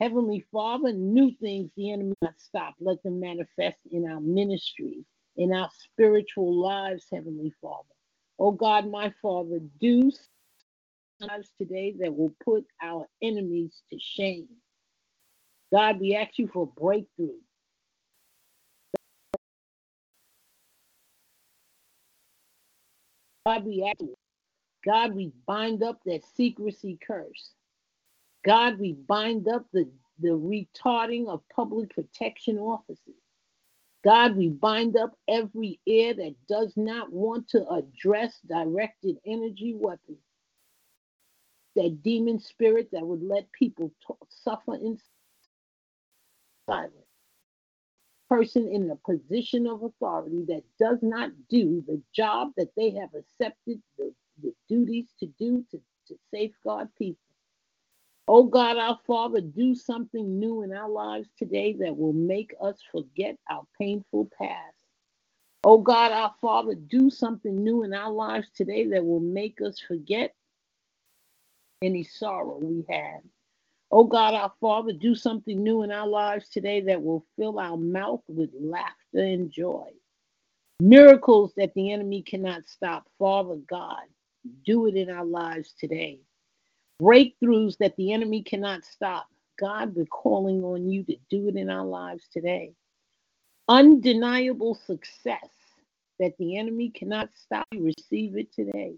[0.00, 2.74] Heavenly Father, new things the enemy not stop.
[2.80, 5.04] Let them manifest in our ministry,
[5.36, 7.84] in our spiritual lives, Heavenly Father.
[8.38, 10.10] Oh God, my Father, do
[11.20, 14.48] lives today that will put our enemies to shame.
[15.72, 17.38] God, we ask you for breakthrough.
[23.46, 24.14] God, we ask you.
[24.84, 27.52] God, we bind up that secrecy curse.
[28.44, 29.88] God, we bind up the,
[30.20, 33.14] the retarding of public protection officers.
[34.02, 40.18] God, we bind up every ear that does not want to address directed energy weapons.
[41.76, 44.98] That demon spirit that would let people t- suffer in
[46.66, 46.94] silence.
[48.28, 53.10] Person in a position of authority that does not do the job that they have
[53.14, 57.20] accepted the, the duties to do to, to safeguard people.
[58.32, 62.76] Oh God, our Father, do something new in our lives today that will make us
[62.92, 64.76] forget our painful past.
[65.64, 69.80] Oh God, our Father, do something new in our lives today that will make us
[69.80, 70.32] forget
[71.82, 73.18] any sorrow we had.
[73.90, 77.76] Oh God, our Father, do something new in our lives today that will fill our
[77.76, 79.88] mouth with laughter and joy.
[80.78, 83.08] Miracles that the enemy cannot stop.
[83.18, 84.04] Father God,
[84.64, 86.20] do it in our lives today
[87.00, 89.28] breakthroughs that the enemy cannot stop.
[89.58, 92.74] God, we're calling on you to do it in our lives today.
[93.68, 95.48] Undeniable success
[96.18, 97.66] that the enemy cannot stop.
[97.72, 98.96] We receive it today.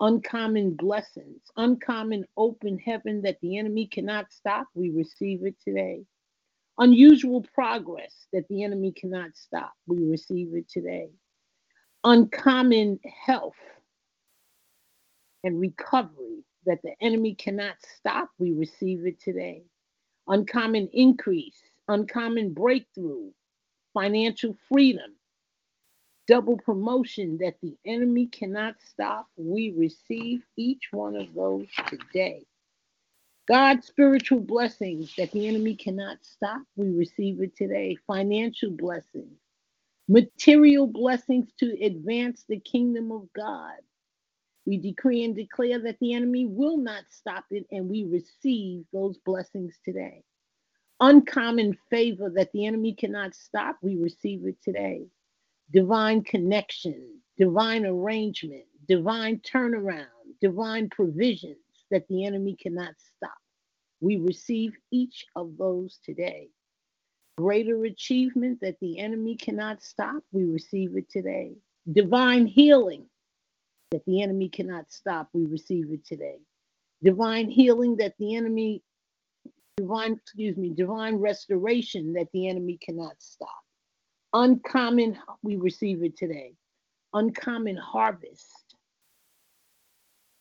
[0.00, 4.66] Uncommon blessings, uncommon open heaven that the enemy cannot stop.
[4.74, 6.04] We receive it today.
[6.78, 9.72] Unusual progress that the enemy cannot stop.
[9.86, 11.10] We receive it today.
[12.04, 13.56] Uncommon health
[15.44, 19.64] and recovery that the enemy cannot stop, we receive it today.
[20.28, 23.30] Uncommon increase, uncommon breakthrough,
[23.94, 25.12] financial freedom,
[26.28, 32.44] double promotion that the enemy cannot stop, we receive each one of those today.
[33.48, 37.96] God's spiritual blessings that the enemy cannot stop, we receive it today.
[38.06, 39.38] Financial blessings,
[40.08, 43.74] material blessings to advance the kingdom of God
[44.66, 49.18] we decree and declare that the enemy will not stop it, and we receive those
[49.18, 50.22] blessings today.
[51.00, 55.06] Uncommon favor that the enemy cannot stop, we receive it today.
[55.72, 60.06] Divine connection, divine arrangement, divine turnaround,
[60.40, 61.56] divine provisions
[61.90, 63.32] that the enemy cannot stop.
[64.00, 66.48] We receive each of those today.
[67.38, 71.54] Greater achievement that the enemy cannot stop, we receive it today.
[71.90, 73.06] Divine healing
[73.90, 76.38] that the enemy cannot stop, we receive it today.
[77.02, 78.82] Divine healing that the enemy,
[79.76, 83.48] divine, excuse me, divine restoration that the enemy cannot stop.
[84.32, 86.52] Uncommon, we receive it today.
[87.14, 88.76] Uncommon harvest.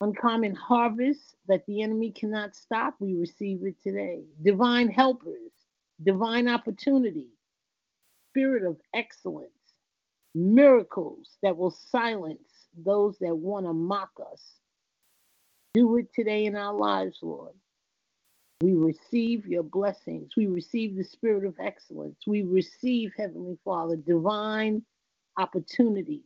[0.02, 4.22] Uncommon harvest that the enemy cannot stop, we receive it today.
[4.44, 5.52] Divine helpers,
[6.04, 7.28] divine opportunity,
[8.30, 9.50] spirit of excellence,
[10.36, 14.42] miracles that will silence those that want to mock us.
[15.74, 17.54] Do it today in our lives, Lord.
[18.62, 20.32] We receive your blessings.
[20.36, 22.18] We receive the spirit of excellence.
[22.28, 24.84] We receive, Heavenly Father, divine
[25.38, 26.24] opportunities,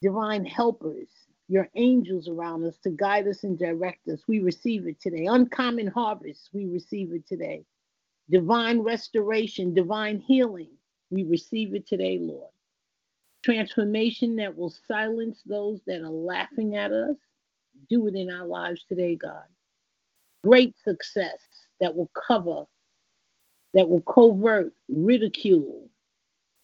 [0.00, 1.08] divine helpers,
[1.48, 4.20] your angels around us to guide us and direct us.
[4.28, 5.26] We receive it today.
[5.26, 7.64] Uncommon harvest, we receive it today.
[8.30, 10.70] Divine restoration, divine healing,
[11.10, 12.53] we receive it today, Lord
[13.44, 17.16] transformation that will silence those that are laughing at us.
[17.90, 19.44] Do it in our lives today, God.
[20.42, 21.38] Great success
[21.80, 22.64] that will cover,
[23.74, 25.88] that will covert ridicule,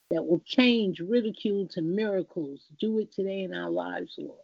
[0.09, 2.65] that will change ridicule to miracles.
[2.79, 4.39] Do it today in our lives, Lord.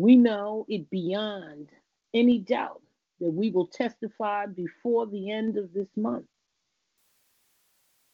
[0.00, 1.68] We know it beyond
[2.12, 2.82] any doubt
[3.20, 6.26] that we will testify before the end of this month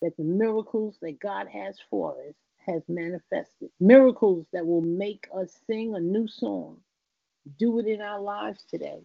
[0.03, 2.35] that the miracles that God has for us
[2.67, 3.71] has manifested.
[3.81, 6.79] Miracles that will make us sing a new song.
[7.58, 9.02] Do it in our lives today.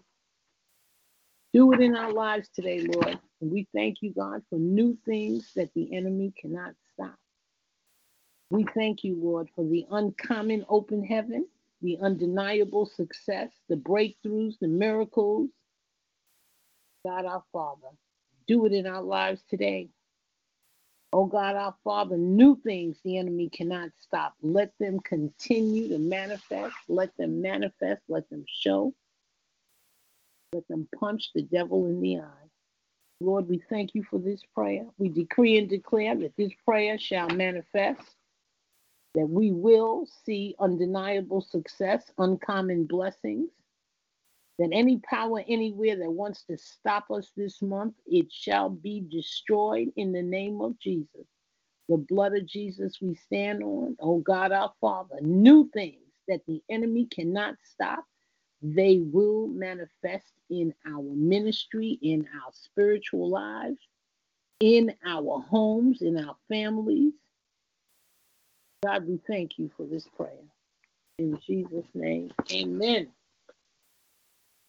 [1.54, 3.20] Do it in our lives today, Lord.
[3.42, 7.16] And we thank you, God, for new things that the enemy cannot stop.
[8.50, 11.48] We thank you, Lord, for the uncommon open heaven,
[11.82, 15.50] the undeniable success, the breakthroughs, the miracles.
[17.06, 17.90] God our Father,
[18.48, 19.90] do it in our lives today.
[21.14, 24.36] Oh God, our Father, new things the enemy cannot stop.
[24.42, 26.76] Let them continue to manifest.
[26.90, 28.02] Let them manifest.
[28.10, 28.94] Let them show.
[30.54, 32.50] Let them punch the devil in the eye.
[33.22, 34.86] Lord, we thank you for this prayer.
[34.98, 38.02] We decree and declare that this prayer shall manifest,
[39.14, 43.50] that we will see undeniable success, uncommon blessings,
[44.60, 49.92] that any power anywhere that wants to stop us this month, it shall be destroyed
[49.98, 51.28] in the name of Jesus.
[51.90, 53.98] The blood of Jesus we stand on.
[54.00, 58.04] Oh God, our Father, new things that the enemy cannot stop,
[58.62, 63.78] they will manifest in our ministry, in our spiritual lives,
[64.60, 67.14] in our homes, in our families.
[68.84, 70.32] God, we thank you for this prayer.
[71.20, 73.10] In Jesus' name, amen.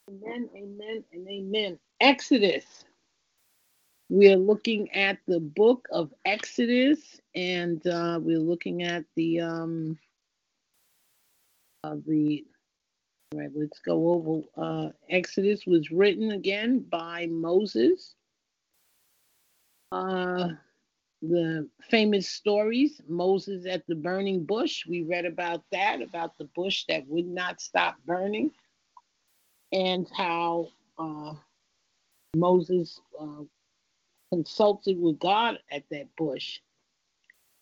[0.09, 1.79] Amen, amen, and amen.
[2.01, 2.85] Exodus.
[4.09, 9.99] We are looking at the book of Exodus, and uh, we're looking at the um,
[11.83, 12.45] uh, the.
[13.35, 14.43] Right, let's go over.
[14.57, 18.15] Uh, Exodus was written again by Moses.
[19.91, 20.51] Uh,
[21.23, 24.87] the famous stories, Moses at the burning bush.
[24.87, 28.53] We read about that, about the bush that would not stop burning
[29.73, 31.35] and how uh,
[32.35, 33.45] Moses uh,
[34.33, 36.61] consulted with God at that bush.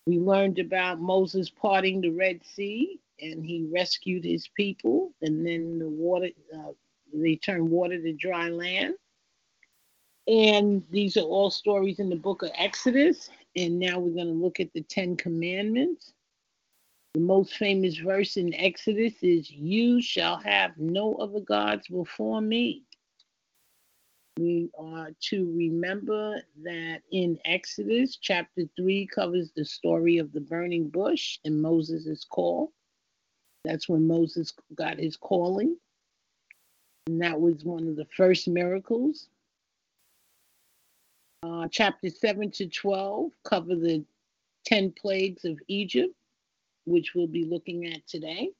[0.07, 5.79] We learned about Moses parting the Red Sea and he rescued his people, and then
[5.79, 6.71] the water, uh,
[7.13, 8.95] they turned water to dry land.
[10.27, 13.29] And these are all stories in the book of Exodus.
[13.55, 16.13] And now we're going to look at the Ten Commandments.
[17.15, 22.83] The most famous verse in Exodus is, You shall have no other gods before me.
[24.37, 30.89] We are to remember that in Exodus, chapter 3 covers the story of the burning
[30.89, 32.73] bush and Moses' call.
[33.63, 35.77] That's when Moses got his calling.
[37.07, 39.29] And that was one of the first miracles.
[41.43, 44.03] Uh, chapter 7 to 12 cover the
[44.65, 46.13] 10 plagues of Egypt
[46.85, 48.51] which we'll be looking at today.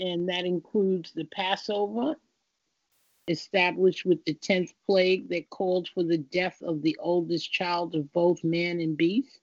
[0.00, 2.16] And that includes the Passover,
[3.28, 8.12] established with the 10th plague that called for the death of the oldest child of
[8.12, 9.38] both man and beast.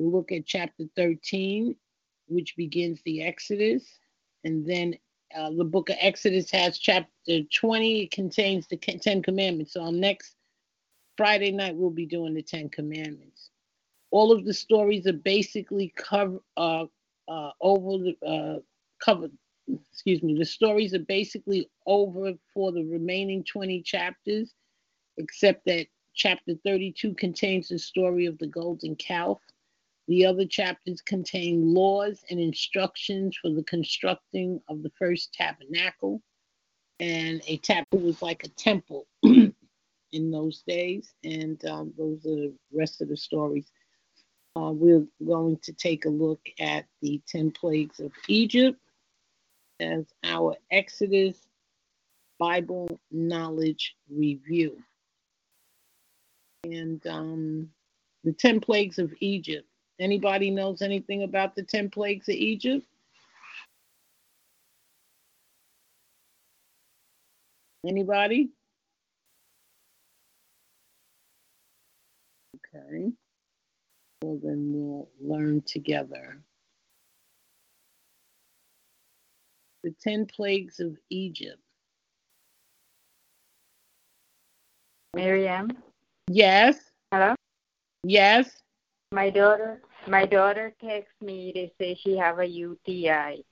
[0.00, 1.74] We'll look at chapter 13,
[2.28, 3.84] which begins the Exodus.
[4.44, 4.96] And then
[5.36, 9.72] uh, the book of Exodus has chapter 20, it contains the Ten Commandments.
[9.72, 10.36] So on next
[11.16, 13.50] Friday night, we'll be doing the Ten Commandments
[14.10, 16.84] all of the stories are basically cover uh,
[17.28, 18.58] uh, over the uh,
[19.04, 19.32] covered.
[19.92, 20.36] Excuse me.
[20.36, 24.54] The stories are basically over for the remaining 20 chapters,
[25.16, 29.38] except that chapter 32 contains the story of the golden calf.
[30.08, 36.20] The other chapters contain laws and instructions for the constructing of the first tabernacle.
[36.98, 39.54] And a tabernacle was like a temple in
[40.12, 41.14] those days.
[41.22, 43.70] And um, those are the rest of the stories
[44.56, 48.78] uh, we're going to take a look at the 10 plagues of Egypt
[49.78, 51.36] as our Exodus
[52.38, 54.82] Bible knowledge review.
[56.64, 57.70] And um,
[58.24, 59.66] the 10 plagues of Egypt.
[59.98, 62.86] Anybody knows anything about the 10 plagues of Egypt?
[67.86, 68.50] Anybody?
[72.74, 73.12] Okay
[74.22, 76.42] then we'll learn together.
[79.82, 81.58] The 10 plagues of Egypt.
[85.14, 85.70] Miriam?
[86.28, 86.78] Yes.
[87.10, 87.34] Hello?
[88.04, 88.62] Yes.
[89.12, 93.44] My daughter my daughter texts me they say she have a UTI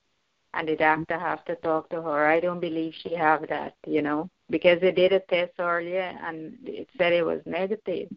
[0.54, 2.26] and the doctor have to talk to her.
[2.26, 6.56] I don't believe she have that, you know, because they did a test earlier and
[6.64, 8.08] it said it was negative.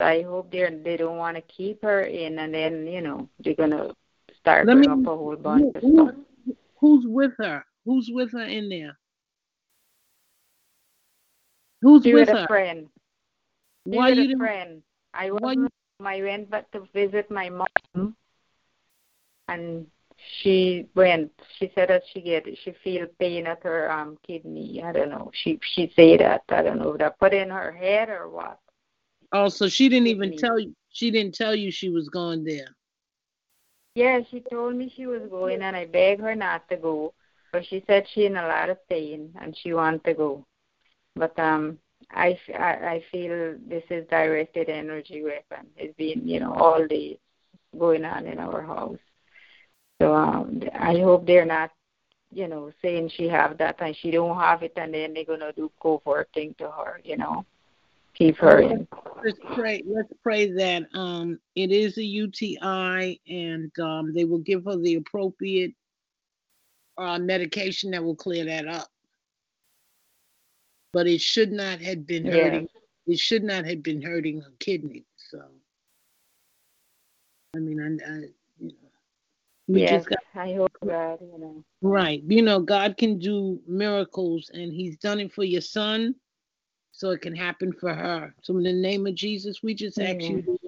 [0.00, 3.54] I hope they they don't want to keep her in, and then you know they're
[3.54, 3.90] gonna
[4.38, 6.54] start Let me, up a whole bunch who, of stuff.
[6.80, 7.64] Who's with her?
[7.84, 8.98] Who's with her in there?
[11.82, 12.44] Who's she with, with her?
[12.44, 12.88] a friend.
[13.90, 14.82] She why you a friend.
[15.14, 15.56] I was.
[15.56, 15.68] You...
[16.04, 18.14] I went but to visit my mom,
[19.48, 19.86] and
[20.40, 21.32] she went.
[21.58, 24.82] She said that she get she feel pain at her um kidney.
[24.82, 25.30] I don't know.
[25.34, 26.42] She she say that.
[26.50, 26.96] I don't know.
[26.96, 28.60] That put in her head or what.
[29.32, 30.74] Oh, so she didn't even tell you.
[30.90, 32.76] She didn't tell you she was going there.
[33.94, 37.14] Yeah, she told me she was going, and I begged her not to go.
[37.52, 40.46] But she said she in a lot of pain and she want to go.
[41.16, 41.78] But um,
[42.10, 45.68] I, I I feel this is directed energy weapon.
[45.76, 47.18] It's been you know all day
[47.78, 48.98] going on in our house.
[50.00, 51.70] So um, I hope they're not,
[52.32, 55.52] you know, saying she have that and she don't have it, and then they're gonna
[55.52, 57.44] do covert thing to her, you know,
[58.18, 58.86] keep her in.
[59.24, 59.82] Let's pray.
[59.86, 64.96] Let's pray that um, it is a UTI, and um, they will give her the
[64.96, 65.72] appropriate
[66.96, 68.88] uh, medication that will clear that up.
[70.92, 72.68] But it should not have been hurting.
[73.06, 73.12] Yeah.
[73.14, 75.04] It should not have been hurting her kidney.
[75.30, 75.40] So,
[77.54, 78.28] I mean, I, I
[79.68, 81.64] we yes, got, I hope God, you know.
[81.82, 82.22] Right.
[82.26, 86.14] You know, God can do miracles and He's done it for your son,
[86.98, 88.34] so it can happen for her.
[88.42, 90.20] So in the name of Jesus, we just mm-hmm.
[90.20, 90.58] ask you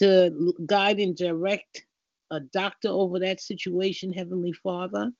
[0.00, 1.84] to guide and direct
[2.30, 5.12] a doctor over that situation, Heavenly Father.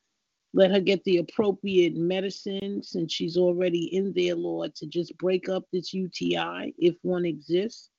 [0.54, 5.50] Let her get the appropriate medicine since she's already in there, Lord, to just break
[5.50, 7.90] up this UTI if one exists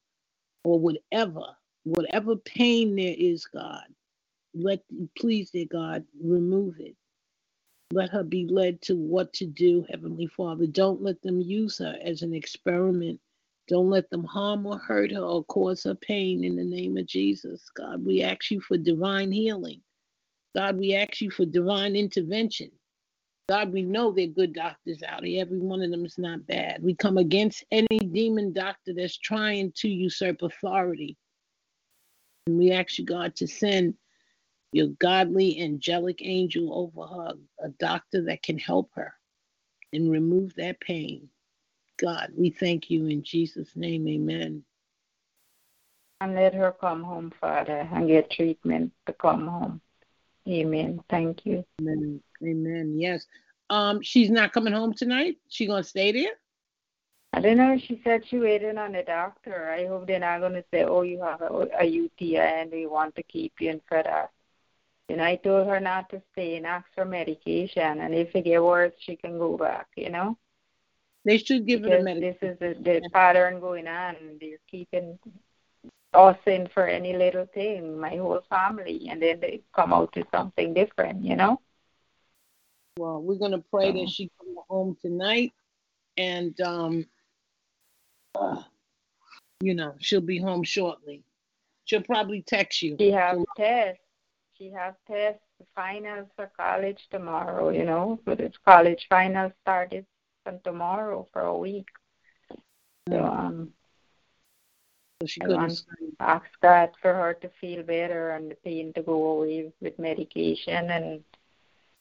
[0.64, 1.46] or whatever,
[1.84, 3.84] whatever pain there is, God
[4.54, 4.82] let
[5.18, 6.96] please, dear God, remove it.
[7.92, 10.68] Let her be led to what to do, Heavenly Father.
[10.68, 13.20] Don't let them use her as an experiment.
[13.68, 17.08] Don't let them harm or hurt her or cause her pain in the name of
[17.08, 17.70] Jesus.
[17.76, 19.82] God, we ask you for divine healing.
[20.56, 22.72] God, we ask you for divine intervention.
[23.48, 25.42] God, we know they're good doctors out here.
[25.42, 26.84] Every one of them is not bad.
[26.84, 31.18] We come against any demon doctor that's trying to usurp authority.
[32.46, 33.96] And we ask you, God, to send
[34.72, 39.14] your godly angelic angel over her, a doctor that can help her
[39.94, 41.30] and remove that pain.
[41.98, 44.64] God, we thank you in Jesus' name, amen.
[46.22, 49.82] And let her come home, Father, and get treatment to come home.
[50.48, 51.02] Amen.
[51.10, 51.64] Thank you.
[51.82, 52.22] Amen.
[52.44, 52.96] Amen.
[52.98, 53.26] Yes.
[53.70, 55.38] Um, she's not coming home tonight.
[55.48, 56.32] She gonna stay there?
[57.34, 57.78] I don't know.
[57.78, 59.70] She said she waiting on the doctor.
[59.70, 63.16] I hope they're not gonna say, "Oh, you have a, a UTI and we want
[63.16, 64.32] to keep you in for that."
[65.10, 68.46] You know, I told her not to stay and ask for medication, and if it
[68.46, 69.88] get worse, she can go back.
[69.98, 70.38] You know.
[71.26, 72.38] They should give because her medication.
[72.42, 74.16] This is the, the pattern going on.
[74.40, 75.18] They're keeping
[76.14, 80.26] us in for any little thing, my whole family, and then they come out to
[80.32, 81.26] something different.
[81.26, 81.60] You know.
[82.98, 85.54] Well, we're gonna pray that she come home tonight,
[86.18, 87.06] and um,
[88.36, 88.62] uh,
[89.60, 91.24] you know, she'll be home shortly.
[91.86, 92.96] She'll probably text you.
[93.00, 94.04] She has tests
[94.60, 95.42] she has tests,
[95.76, 98.20] finals for college tomorrow, you know.
[98.26, 100.06] But it's college finals started
[100.44, 101.88] from tomorrow for a week.
[103.10, 103.70] So um
[105.22, 105.76] so she to
[106.20, 110.92] ask God for her to feel better and the pain to go away with medication
[110.92, 111.24] and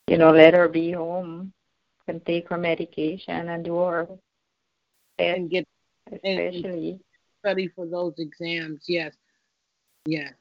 [0.08, 1.52] you know, let her be home,
[2.06, 4.08] and take her medication and do her
[5.18, 5.66] and get
[6.10, 7.00] especially and
[7.40, 8.84] study for those exams.
[8.88, 9.12] Yes.
[10.06, 10.32] Yes.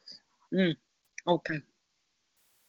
[0.53, 0.75] Mm.
[1.27, 1.59] Okay.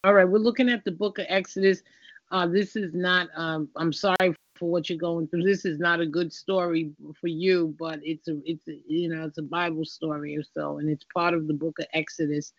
[0.04, 1.82] All right, we're looking at the book of Exodus.
[2.30, 5.42] Uh, this is not, um, I'm sorry for what you're going through.
[5.42, 9.24] This is not a good story for you, but it's a, it's a, you know,
[9.24, 12.52] it's a Bible story or so, and it's part of the book of Exodus.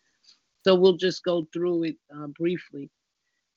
[0.66, 2.90] So we'll just go through it uh, briefly.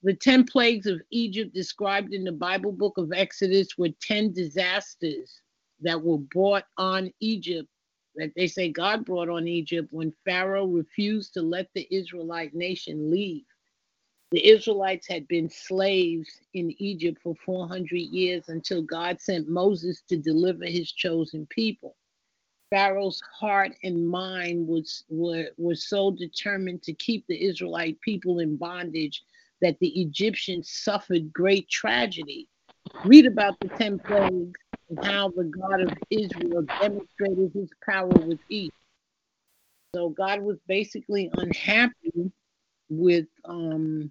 [0.04, 5.40] The 10 plagues of Egypt described in the Bible book of Exodus were 10 disasters
[5.80, 7.68] that were brought on Egypt,
[8.14, 13.10] that they say God brought on Egypt when Pharaoh refused to let the Israelite nation
[13.10, 13.42] leave.
[14.32, 20.16] The Israelites had been slaves in Egypt for 400 years until God sent Moses to
[20.16, 21.96] deliver his chosen people.
[22.70, 28.56] Pharaoh's heart and mind was were, were so determined to keep the Israelite people in
[28.56, 29.22] bondage
[29.60, 32.48] that the Egyptians suffered great tragedy.
[33.04, 34.58] Read about the 10 plagues
[34.88, 38.72] and how the God of Israel demonstrated his power with each.
[39.94, 42.32] So God was basically unhappy
[42.88, 44.10] with um,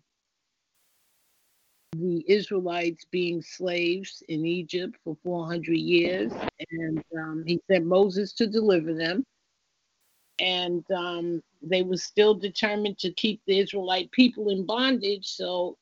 [1.95, 6.31] the Israelites being slaves in Egypt for 400 years,
[6.71, 9.25] and um, he sent Moses to deliver them.
[10.39, 15.27] And um, they were still determined to keep the Israelite people in bondage.
[15.27, 15.77] So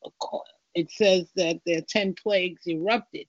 [0.75, 3.27] it says that their 10 plagues erupted.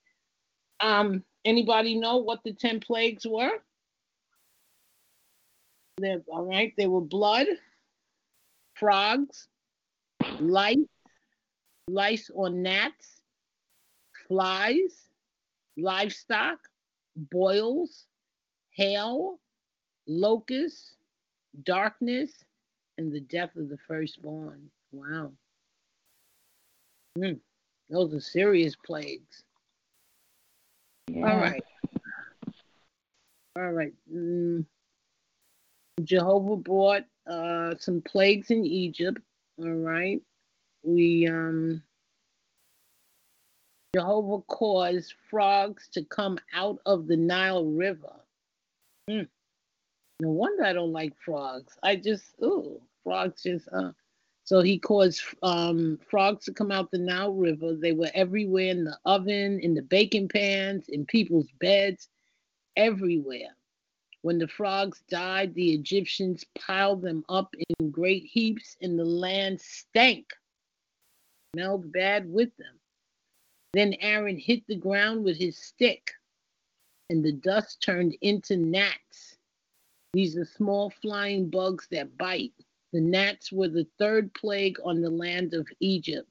[0.81, 3.63] Um, anybody know what the 10 plagues were?
[5.99, 7.47] They're, all right, they were blood,
[8.75, 9.47] frogs,
[10.41, 10.79] lice,
[11.93, 13.23] lice or gnats,
[14.29, 15.09] flies,
[15.77, 16.59] livestock,
[17.17, 18.07] boils,
[18.71, 19.39] hail,
[20.07, 20.95] locusts,
[21.65, 22.45] darkness,
[22.99, 24.71] and the death of the firstborn.
[24.93, 25.33] Wow.
[27.19, 27.41] Mm,
[27.89, 29.45] those are serious plagues.
[31.09, 31.31] Yeah.
[31.31, 31.63] All right.
[33.57, 33.93] All right.
[34.13, 34.65] Mm.
[36.05, 39.21] Jehovah brought uh, some plagues in Egypt.
[39.59, 40.21] All right.
[40.83, 41.83] We um
[43.95, 48.15] Jehovah caused frogs to come out of the Nile River.
[49.09, 49.27] Mm.
[50.21, 51.77] No wonder I don't like frogs.
[51.83, 53.93] I just, ooh, frogs just, uh.
[54.45, 57.75] So he caused um, frogs to come out the Nile River.
[57.75, 62.09] They were everywhere in the oven, in the baking pans, in people's beds,
[62.77, 63.55] everywhere.
[64.23, 69.61] When the frogs died, the Egyptians piled them up in great heaps, and the land
[69.61, 70.33] stank,
[71.55, 72.79] smelled bad with them.
[73.73, 76.11] Then Aaron hit the ground with his stick,
[77.09, 79.37] and the dust turned into gnats.
[80.13, 82.53] These are small flying bugs that bite.
[82.93, 86.29] The gnats were the third plague on the land of Egypt.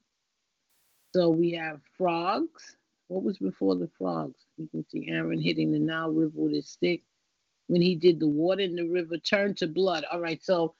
[1.14, 2.76] So we have frogs.
[3.08, 4.38] What was before the frogs?
[4.58, 7.02] You can see Aaron hitting the Nile River with his stick.
[7.68, 10.04] When he did the water in the river turned to blood.
[10.12, 10.74] All right, so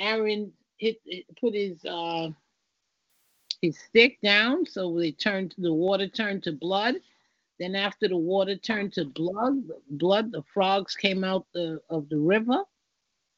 [0.00, 0.98] Aaron hit
[1.40, 2.30] put his uh,
[3.64, 6.96] his stick down, so they turned the water turned to blood.
[7.58, 9.54] Then after the water turned to blood,
[9.90, 12.62] blood, the frogs came out the, of the river.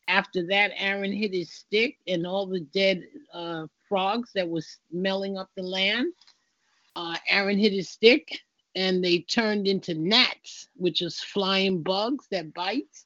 [0.09, 5.37] After that, Aaron hit his stick, and all the dead uh, frogs that was smelling
[5.37, 6.13] up the land.
[6.95, 8.41] Uh, Aaron hit his stick,
[8.75, 13.05] and they turned into gnats, which is flying bugs that bite.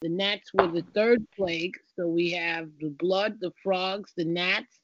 [0.00, 1.76] The gnats were the third plague.
[1.96, 4.80] So we have the blood, the frogs, the gnats,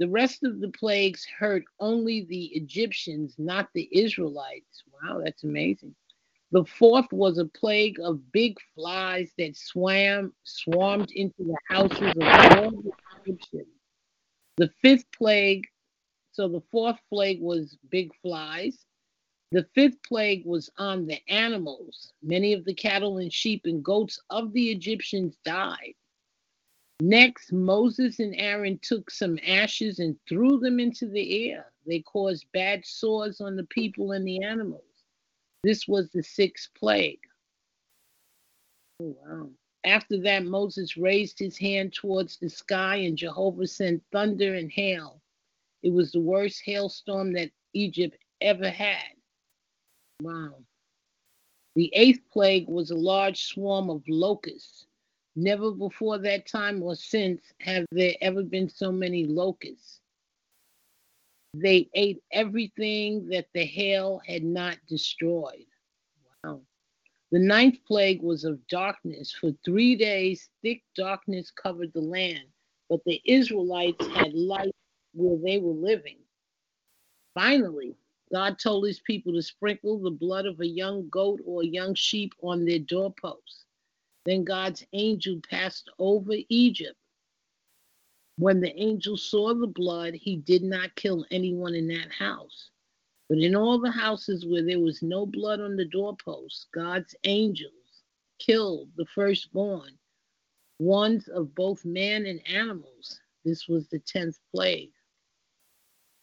[0.00, 4.82] the rest of the plagues hurt only the Egyptians, not the Israelites.
[4.90, 5.94] Wow, that's amazing.
[6.52, 12.22] The fourth was a plague of big flies that swam swarmed into the houses of
[12.22, 12.90] all the
[13.26, 13.68] Egyptians.
[14.56, 15.66] The fifth plague,
[16.32, 18.78] so the fourth plague was big flies.
[19.52, 22.14] The fifth plague was on the animals.
[22.22, 25.92] Many of the cattle and sheep and goats of the Egyptians died.
[27.00, 31.72] Next, Moses and Aaron took some ashes and threw them into the air.
[31.86, 34.84] They caused bad sores on the people and the animals.
[35.64, 37.20] This was the sixth plague.
[39.00, 39.48] Oh, wow.
[39.84, 45.22] After that, Moses raised his hand towards the sky, and Jehovah sent thunder and hail.
[45.82, 49.14] It was the worst hailstorm that Egypt ever had.
[50.20, 50.56] Wow.
[51.76, 54.86] The eighth plague was a large swarm of locusts.
[55.36, 60.00] Never before that time or since have there ever been so many locusts.
[61.54, 65.66] They ate everything that the hail had not destroyed.
[66.44, 66.60] Wow.
[67.32, 69.32] The ninth plague was of darkness.
[69.32, 72.48] For three days, thick darkness covered the land,
[72.88, 74.74] but the Israelites had light
[75.12, 76.18] where they were living.
[77.34, 77.94] Finally,
[78.32, 81.94] God told his people to sprinkle the blood of a young goat or a young
[81.94, 83.64] sheep on their doorposts.
[84.26, 86.96] Then God's angel passed over Egypt.
[88.36, 92.70] When the angel saw the blood, he did not kill anyone in that house.
[93.28, 97.72] But in all the houses where there was no blood on the doorposts, God's angels
[98.38, 99.98] killed the firstborn,
[100.78, 103.20] ones of both man and animals.
[103.44, 104.92] This was the tenth plague.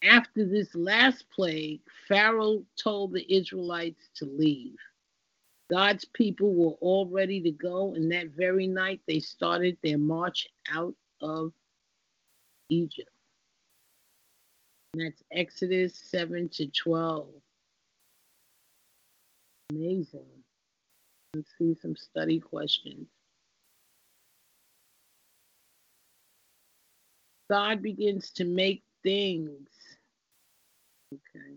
[0.02, 4.76] After this last plague, Pharaoh told the Israelites to leave.
[5.70, 10.48] God's people were all ready to go, and that very night they started their march
[10.72, 11.52] out of
[12.70, 13.10] Egypt.
[14.94, 17.28] And that's Exodus 7 to 12.
[19.70, 20.24] Amazing.
[21.34, 23.06] Let's see some study questions.
[27.50, 29.68] God begins to make things.
[31.12, 31.54] Okay.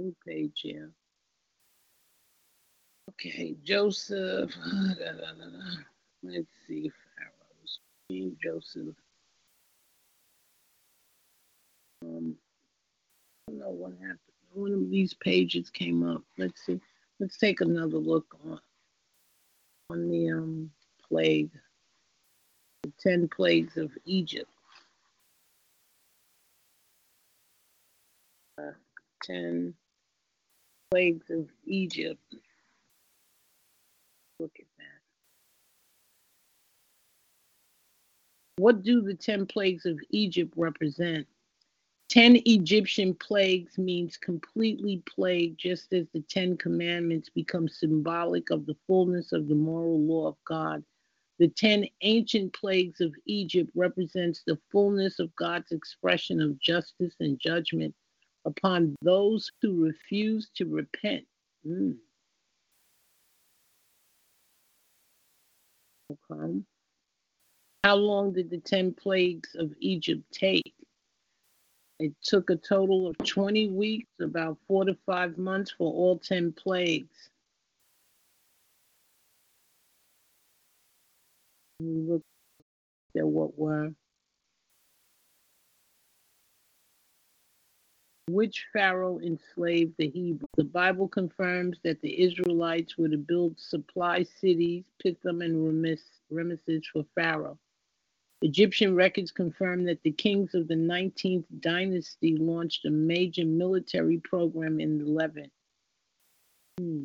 [0.00, 0.90] New page here.
[3.10, 4.52] Okay, Joseph.
[4.98, 5.46] Da, da, da,
[6.22, 8.94] Let's see, Pharaoh's King Joseph.
[12.04, 12.36] Um,
[13.48, 14.18] I don't know what happened.
[14.52, 16.22] One of these pages came up.
[16.36, 16.80] Let's see.
[17.18, 18.60] Let's take another look on
[19.90, 20.70] on the um,
[21.08, 21.50] plague,
[22.88, 24.50] the 10 plagues of Egypt.
[28.58, 28.72] Uh,
[29.24, 29.74] 10
[30.90, 32.22] plagues of Egypt.
[34.38, 34.84] Look at that.
[38.56, 41.26] What do the 10 plagues of Egypt represent?
[42.08, 48.76] 10 Egyptian plagues means completely plagued, just as the 10 commandments become symbolic of the
[48.86, 50.82] fullness of the moral law of God.
[51.38, 57.38] The 10 ancient plagues of Egypt represents the fullness of God's expression of justice and
[57.38, 57.94] judgment
[58.44, 61.24] upon those who refuse to repent.
[61.66, 61.96] Mm.
[66.10, 66.62] Okay.
[67.84, 70.74] How long did the 10 plagues of Egypt take?
[72.00, 76.52] It took a total of 20 weeks, about four to five months for all 10
[76.52, 77.30] plagues.
[81.80, 82.22] We look
[83.16, 83.92] at what were.
[88.28, 90.48] Which Pharaoh enslaved the Hebrews?
[90.56, 95.56] The Bible confirms that the Israelites were to build supply cities, Pithom and
[96.30, 97.58] Ramesses for Pharaoh.
[98.42, 104.78] Egyptian records confirm that the kings of the 19th dynasty launched a major military program
[104.78, 105.52] in the Levant.
[106.78, 107.04] Hmm.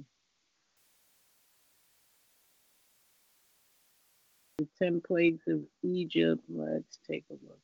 [4.80, 6.44] The 10 plagues of Egypt.
[6.50, 7.60] Let's take a look.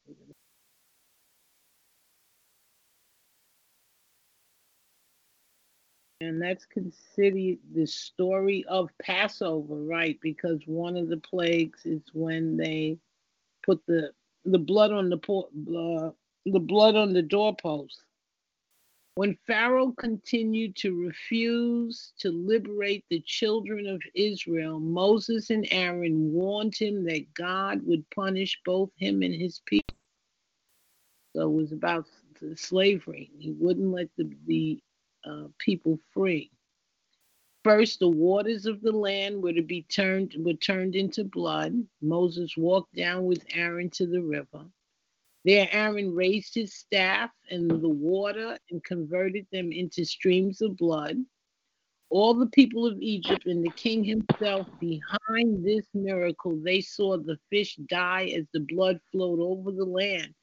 [6.22, 10.20] And that's considered the story of Passover, right?
[10.22, 12.98] Because one of the plagues is when they
[13.66, 14.12] put the
[14.46, 16.12] the blood on the uh,
[16.46, 18.04] the blood on the doorpost.
[19.20, 26.78] When Pharaoh continued to refuse to liberate the children of Israel, Moses and Aaron warned
[26.78, 29.98] him that God would punish both him and his people.
[31.36, 32.06] So it was about
[32.56, 33.30] slavery.
[33.38, 34.80] He wouldn't let the, the
[35.30, 36.50] uh, people free.
[37.66, 41.74] First, the waters of the land were to be turned were turned into blood.
[42.02, 44.64] Moses walked down with Aaron to the river.
[45.46, 51.18] There, Aaron raised his staff and the water and converted them into streams of blood.
[52.10, 57.40] All the people of Egypt and the king himself behind this miracle, they saw the
[57.50, 60.34] fish die as the blood flowed over the land,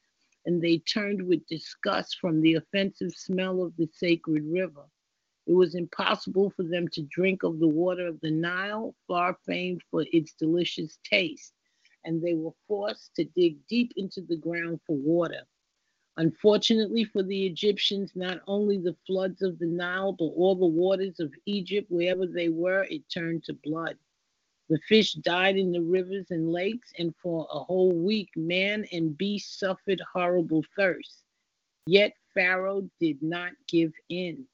[0.45, 4.85] and they turned with disgust from the offensive smell of the sacred river.
[5.45, 9.83] It was impossible for them to drink of the water of the Nile, far famed
[9.91, 11.53] for its delicious taste,
[12.07, 15.41] and they were forced to dig deep into the ground for water.
[16.15, 21.19] Unfortunately for the Egyptians, not only the floods of the Nile, but all the waters
[21.19, 23.97] of Egypt, wherever they were, it turned to blood.
[24.69, 29.17] The fish died in the rivers and lakes, and for a whole week, man and
[29.17, 31.23] beast suffered horrible thirst.
[31.85, 34.45] Yet Pharaoh did not give in.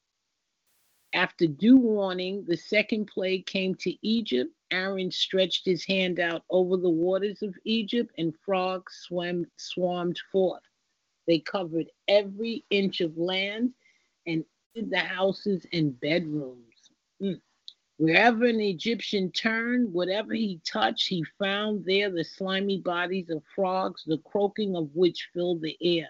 [1.13, 4.51] After due warning, the second plague came to Egypt.
[4.71, 10.63] Aaron stretched his hand out over the waters of Egypt, and frogs swam, swarmed forth.
[11.27, 13.73] They covered every inch of land
[14.25, 14.43] and
[14.75, 16.91] the houses and bedrooms.
[17.21, 17.41] Mm.
[17.97, 24.03] Wherever an Egyptian turned, whatever he touched, he found there the slimy bodies of frogs,
[24.03, 26.09] the croaking of which filled the air.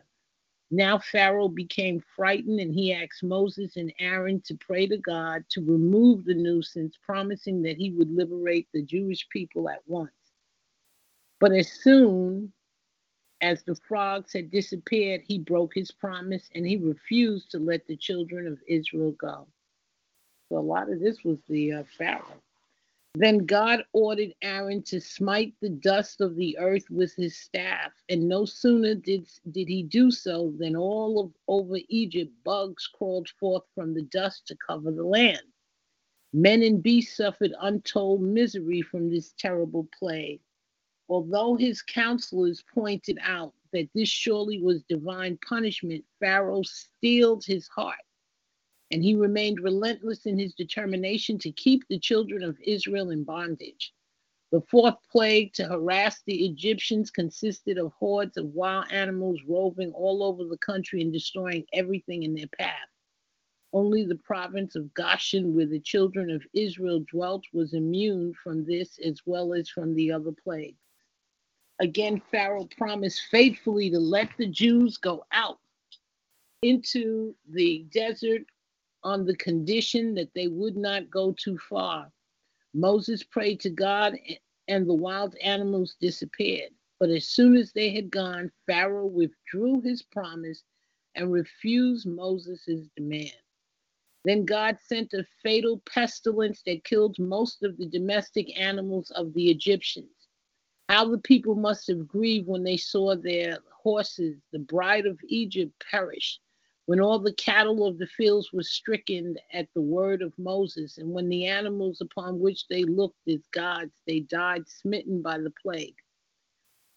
[0.73, 5.61] Now Pharaoh became frightened and he asked Moses and Aaron to pray to God to
[5.61, 10.09] remove the nuisance, promising that he would liberate the Jewish people at once.
[11.39, 12.51] But as soon
[13.41, 17.95] as the frogs had disappeared, he broke his promise and he refused to let the
[17.95, 19.45] children of Israel go.
[20.49, 22.41] So a lot of this was the uh, Pharaoh.
[23.15, 28.27] Then God ordered Aaron to smite the dust of the earth with his staff, and
[28.27, 33.65] no sooner did, did he do so than all of over Egypt bugs crawled forth
[33.75, 35.43] from the dust to cover the land.
[36.33, 40.41] Men and beasts suffered untold misery from this terrible plague.
[41.07, 47.99] Although his counselors pointed out that this surely was divine punishment, Pharaoh steeled his heart
[48.93, 53.91] and he remained relentless in his determination to keep the children of Israel in bondage.
[54.51, 60.21] The fourth plague to harass the Egyptians consisted of hordes of wild animals roving all
[60.21, 62.87] over the country and destroying everything in their path.
[63.73, 68.99] Only the province of Goshen, where the children of Israel dwelt, was immune from this
[69.03, 70.77] as well as from the other plagues.
[71.79, 75.57] Again, Pharaoh promised faithfully to let the Jews go out
[76.61, 78.43] into the desert
[79.03, 82.11] on the condition that they would not go too far.
[82.73, 84.17] Moses prayed to God,
[84.67, 86.71] and the wild animals disappeared.
[86.99, 90.63] But as soon as they had gone, Pharaoh withdrew his promise
[91.15, 93.33] and refused Moses' demand.
[94.25, 99.51] Then God sent a fatal pestilence that killed most of the domestic animals of the
[99.51, 100.29] Egyptians.
[100.87, 105.73] How the people must have grieved when they saw their horses, the bride of Egypt,
[105.91, 106.39] perish,
[106.85, 111.09] when all the cattle of the fields were stricken at the word of Moses, and
[111.09, 115.95] when the animals upon which they looked as gods, they died smitten by the plague.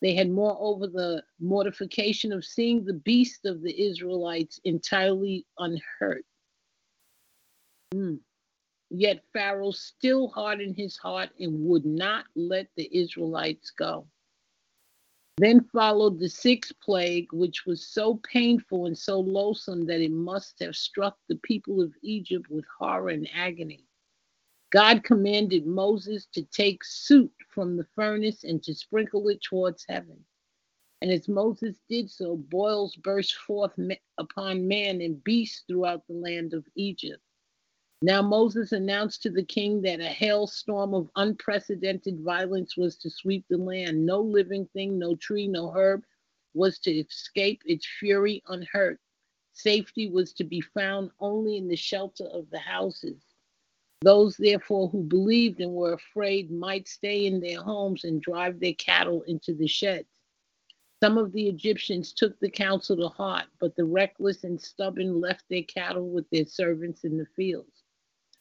[0.03, 6.25] They had moreover the mortification of seeing the beast of the Israelites entirely unhurt.
[7.95, 8.19] Mm.
[8.91, 14.07] Yet Pharaoh still hardened his heart and would not let the Israelites go.
[15.39, 20.59] Then followed the sixth plague, which was so painful and so loathsome that it must
[20.61, 23.85] have struck the people of Egypt with horror and agony.
[24.71, 30.25] God commanded Moses to take soot from the furnace and to sprinkle it towards heaven.
[31.03, 33.73] And as Moses did so, boils burst forth
[34.19, 37.23] upon man and beasts throughout the land of Egypt.
[38.03, 43.47] Now Moses announced to the king that a hailstorm of unprecedented violence was to sweep
[43.49, 44.05] the land.
[44.05, 46.05] No living thing, no tree, no herb
[46.53, 49.01] was to escape its fury unhurt.
[49.55, 53.23] Safety was to be found only in the shelter of the houses.
[54.03, 58.75] Those, therefore, who believed and were afraid might stay in their homes and drive their
[58.75, 60.21] cattle into the sheds.
[61.03, 65.45] Some of the Egyptians took the counsel to heart, but the reckless and stubborn left
[65.49, 67.86] their cattle with their servants in the fields.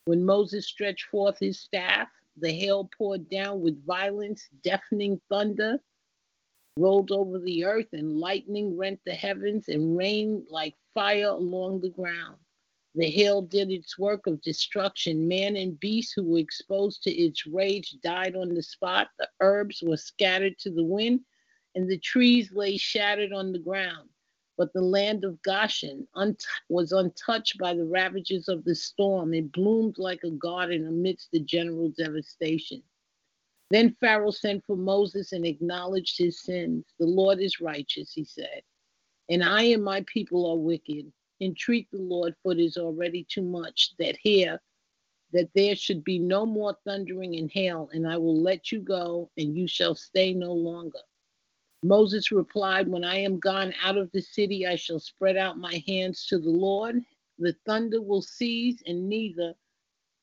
[0.06, 5.80] When Moses stretched forth his staff, the hail poured down with violence, deafening thunder
[6.78, 11.90] rolled over the earth, and lightning rent the heavens, and rain like fire along the
[11.90, 12.38] ground.
[12.94, 15.28] The hail did its work of destruction.
[15.28, 19.10] Man and beast who were exposed to its rage died on the spot.
[19.18, 21.22] The herbs were scattered to the wind,
[21.76, 24.10] and the trees lay shattered on the ground.
[24.58, 26.08] But the land of Goshen
[26.70, 29.34] was untouched by the ravages of the storm.
[29.34, 32.82] It bloomed like a garden amidst the general devastation.
[33.70, 36.86] Then Pharaoh sent for Moses and acknowledged his sins.
[37.00, 38.62] The Lord is righteous, he said,
[39.30, 41.12] and I and my people are wicked.
[41.42, 44.62] Entreat the Lord, for it is already too much that here
[45.34, 49.30] that there should be no more thundering and hail, and I will let you go,
[49.38, 51.02] and you shall stay no longer.
[51.84, 55.84] Moses replied, When I am gone out of the city, I shall spread out my
[55.88, 57.02] hands to the Lord.
[57.38, 59.54] The thunder will cease, and neither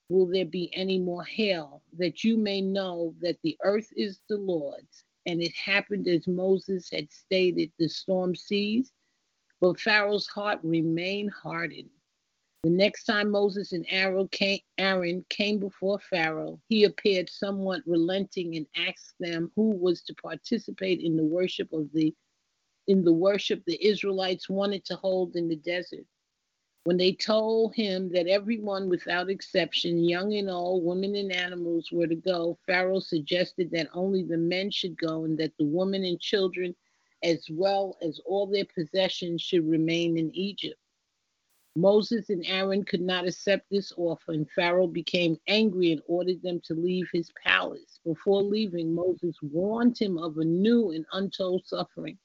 [0.08, 4.36] will there be any more hail, that you may know that the earth is the
[4.36, 5.04] Lord's.
[5.26, 8.92] And it happened as Moses had stated, the storm ceased,
[9.60, 11.90] but Pharaoh's heart remained hardened.
[12.62, 19.16] The next time Moses and Aaron came, before Pharaoh, he appeared somewhat relenting and asked
[19.18, 22.14] them who was to participate in the worship of the
[22.86, 26.06] in the worship the Israelites wanted to hold in the desert.
[26.84, 32.06] When they told him that everyone without exception, young and old, women and animals, were
[32.06, 36.20] to go, Pharaoh suggested that only the men should go and that the women and
[36.20, 36.76] children,
[37.24, 40.78] as well as all their possessions, should remain in Egypt.
[41.74, 46.60] Moses and Aaron could not accept this offer, and Pharaoh became angry and ordered them
[46.64, 47.98] to leave his palace.
[48.04, 52.18] Before leaving, Moses warned him of a new and untold suffering.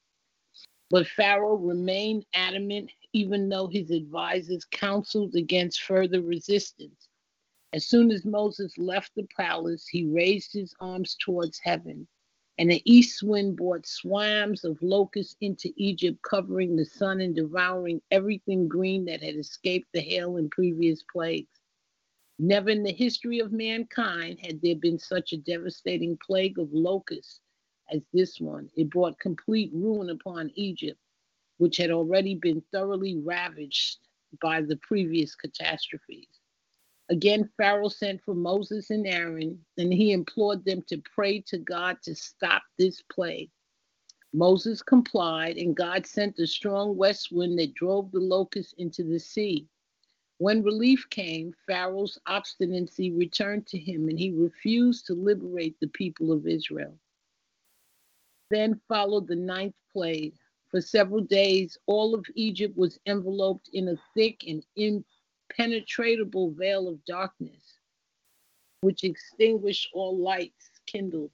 [0.90, 7.08] But Pharaoh remained adamant, even though his advisors counseled against further resistance.
[7.74, 12.08] As soon as Moses left the palace, he raised his arms towards heaven
[12.58, 18.02] and the east wind brought swarms of locusts into Egypt, covering the sun and devouring
[18.10, 21.60] everything green that had escaped the hail in previous plagues.
[22.40, 27.42] Never in the history of mankind had there been such a devastating plague of locusts
[27.92, 28.70] as this one.
[28.76, 31.00] It brought complete ruin upon Egypt,
[31.58, 33.98] which had already been thoroughly ravaged
[34.42, 36.37] by the previous catastrophes.
[37.10, 42.02] Again, Pharaoh sent for Moses and Aaron, and he implored them to pray to God
[42.04, 43.50] to stop this plague.
[44.34, 49.20] Moses complied, and God sent a strong west wind that drove the locusts into the
[49.20, 49.68] sea.
[50.40, 56.32] When relief came, Pharaoh's obstinacy returned to him, and he refused to liberate the people
[56.34, 57.00] of Israel.
[58.52, 60.36] Then followed the ninth plague.
[60.70, 64.64] For several days, all of Egypt was enveloped in a thick and
[65.58, 67.80] impenetrable veil of darkness,
[68.82, 71.32] which extinguished all lights kindled.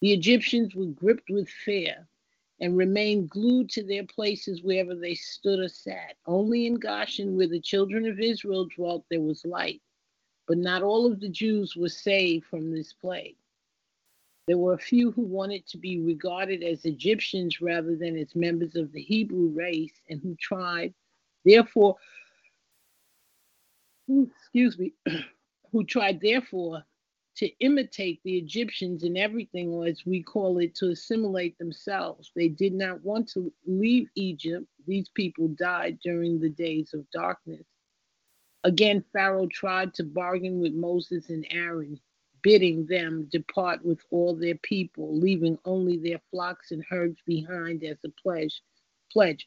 [0.00, 2.08] The Egyptians were gripped with fear
[2.60, 6.16] and remained glued to their places wherever they stood or sat.
[6.26, 9.82] Only in Goshen, where the children of Israel dwelt, there was light.
[10.48, 13.36] But not all of the Jews were saved from this plague.
[14.46, 18.76] There were a few who wanted to be regarded as Egyptians rather than as members
[18.76, 20.94] of the Hebrew race and who tried,
[21.44, 21.96] therefore,
[24.08, 24.92] excuse me,
[25.72, 26.84] who tried, therefore,
[27.36, 32.32] to imitate the Egyptians in everything, or as we call it, to assimilate themselves.
[32.34, 34.66] They did not want to leave Egypt.
[34.86, 37.66] These people died during the days of darkness.
[38.64, 42.00] Again, Pharaoh tried to bargain with Moses and Aaron,
[42.42, 47.98] bidding them depart with all their people, leaving only their flocks and herds behind as
[48.04, 48.62] a pledge.
[49.12, 49.44] pledge.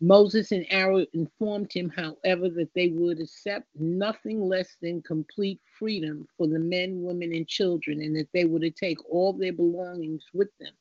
[0.00, 6.28] Moses and Aaron informed him, however, that they would accept nothing less than complete freedom
[6.36, 10.24] for the men, women, and children, and that they were to take all their belongings
[10.32, 10.72] with them.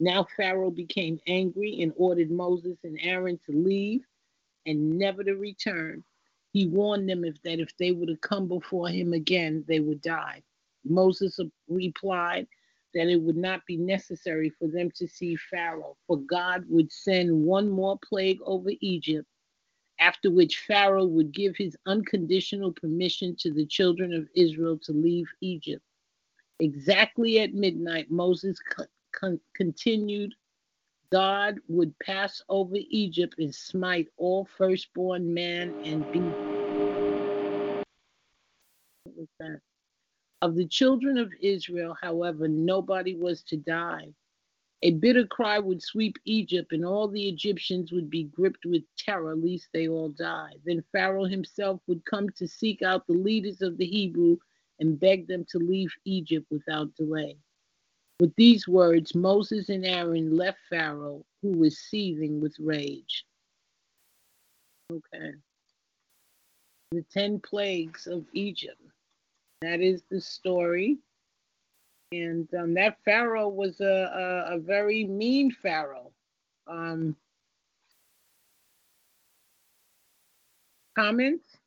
[0.00, 4.02] Now Pharaoh became angry and ordered Moses and Aaron to leave
[4.66, 6.04] and never to return.
[6.52, 10.02] He warned them if, that if they were to come before him again, they would
[10.02, 10.42] die.
[10.84, 12.46] Moses replied,
[12.96, 17.30] that it would not be necessary for them to see Pharaoh, for God would send
[17.44, 19.28] one more plague over Egypt,
[20.00, 25.26] after which Pharaoh would give his unconditional permission to the children of Israel to leave
[25.42, 25.82] Egypt.
[26.58, 28.58] Exactly at midnight, Moses
[29.12, 30.34] con- continued
[31.12, 36.34] God would pass over Egypt and smite all firstborn man and beast.
[40.46, 44.14] Of the children of Israel, however, nobody was to die.
[44.82, 49.34] A bitter cry would sweep Egypt, and all the Egyptians would be gripped with terror,
[49.34, 50.52] lest they all die.
[50.64, 54.36] Then Pharaoh himself would come to seek out the leaders of the Hebrew
[54.78, 57.36] and beg them to leave Egypt without delay.
[58.20, 63.26] With these words, Moses and Aaron left Pharaoh, who was seething with rage.
[64.92, 65.32] Okay.
[66.92, 68.80] The ten plagues of Egypt.
[69.62, 70.98] That is the story.
[72.12, 76.12] And um, that Pharaoh was a, a, a very mean Pharaoh.
[76.66, 77.16] Um,
[80.96, 81.58] comments?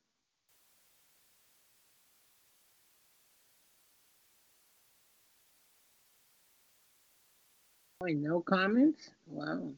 [8.02, 9.10] Oh, no comments?
[9.28, 9.74] Wow.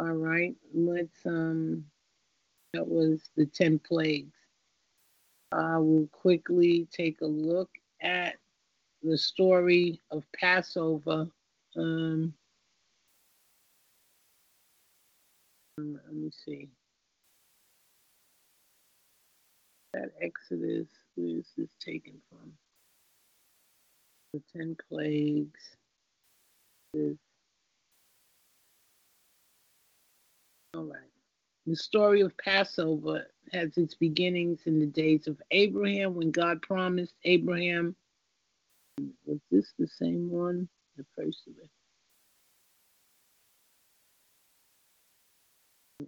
[0.00, 1.84] All right, let's um
[2.72, 4.41] that was the 10 plagues.
[5.52, 8.36] I will quickly take a look at
[9.02, 11.28] the story of Passover.
[11.76, 12.32] Um,
[15.78, 16.68] let me see.
[19.92, 22.52] That Exodus, where is this taken from?
[24.32, 25.60] The 10 plagues.
[30.74, 31.10] All right.
[31.66, 37.14] The story of Passover has its beginnings in the days of Abraham when God promised
[37.24, 37.94] Abraham.
[39.26, 40.68] Was this the same one?
[40.96, 41.70] The first of it.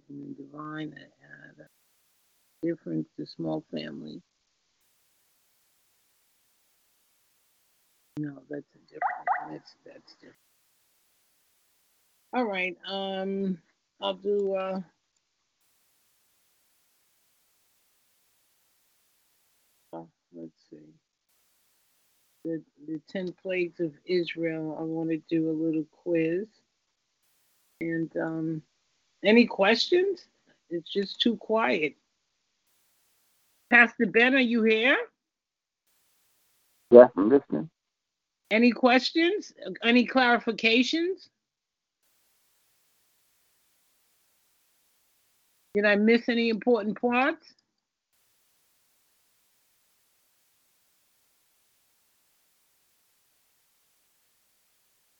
[0.09, 1.63] In the divine, uh,
[2.63, 4.21] difference, the small family.
[8.17, 9.51] No, that's a different.
[9.51, 10.37] That's that's different.
[12.33, 12.75] All right.
[12.89, 13.57] Um,
[14.01, 14.55] I'll do.
[14.55, 14.81] Uh,
[20.33, 20.77] let's see.
[22.45, 24.77] The, the 10 plagues of Israel.
[24.79, 26.45] I want to do a little quiz.
[27.81, 28.61] And um,
[29.23, 30.27] any questions?
[30.69, 31.95] It's just too quiet.
[33.71, 34.95] Pastor Ben, are you here?
[36.91, 37.69] Yeah, I'm listening.
[38.51, 39.51] Any questions?
[39.83, 41.29] Any clarifications?
[45.73, 47.47] Did I miss any important parts?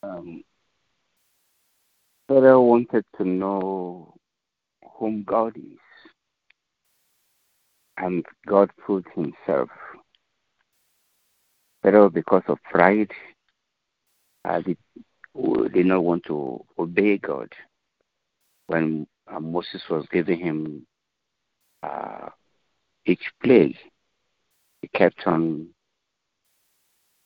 [0.06, 0.44] Um,
[2.28, 4.14] Pharaoh wanted to know
[4.98, 5.80] whom God is,
[7.98, 9.70] and God proved himself.
[11.82, 13.12] Pharaoh, because of pride,
[14.44, 14.78] uh, did,
[15.74, 17.52] did not want to obey God.
[18.68, 20.86] When uh, Moses was giving him
[21.82, 22.30] uh,
[23.06, 23.78] each plague,
[24.82, 25.70] he kept on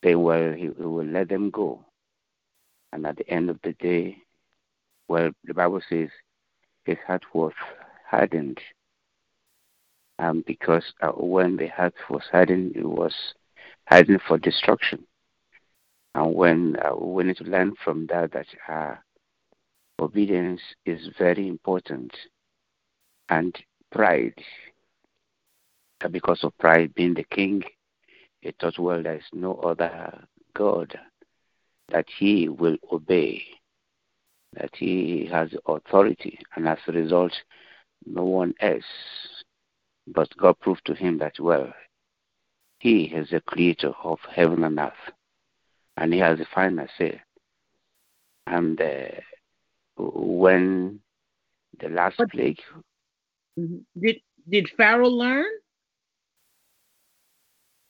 [0.04, 1.86] saying, well, he, he will let them go.
[2.92, 4.18] And at the end of the day,
[5.08, 6.10] well, the Bible says
[6.86, 7.54] his heart was
[8.08, 8.60] hardened.
[10.18, 13.14] Um, because uh, when the heart was hardened, it was
[13.86, 15.06] hardened for destruction.
[16.16, 18.96] And when uh, we need to learn from that that uh,
[20.00, 22.12] obedience is very important,
[23.30, 23.56] and
[23.92, 24.34] pride
[26.08, 27.64] because of pride, being the king,
[28.42, 30.98] he thought, well, there is no other God
[31.92, 33.44] that he will obey,
[34.54, 37.34] that he has authority, and as a result,
[38.06, 38.84] no one else.
[40.08, 41.74] But God proved to him that, well,
[42.80, 44.94] he is the creator of heaven and earth,
[45.98, 47.22] and he has the final say.
[48.48, 49.22] And uh,
[49.98, 51.00] when
[51.80, 52.60] the last but, plague.
[53.60, 53.78] Mm-hmm.
[54.00, 54.18] Did
[54.50, 55.46] did Pharaoh learn?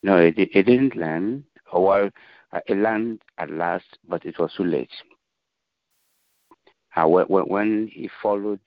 [0.03, 1.43] No, it, it didn't learn.
[1.73, 2.09] Well,
[2.51, 4.91] uh, it learned at last, but it was too late.
[6.95, 8.59] Uh, when, when he followed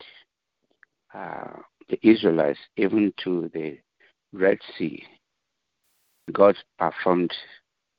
[1.14, 1.50] uh,
[1.88, 3.78] the Israelites even to the
[4.32, 5.04] Red Sea,
[6.32, 7.32] God performed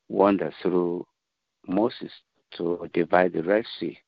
[0.08, 1.06] wonders through
[1.66, 2.10] Moses
[2.56, 3.98] to divide the Red Sea.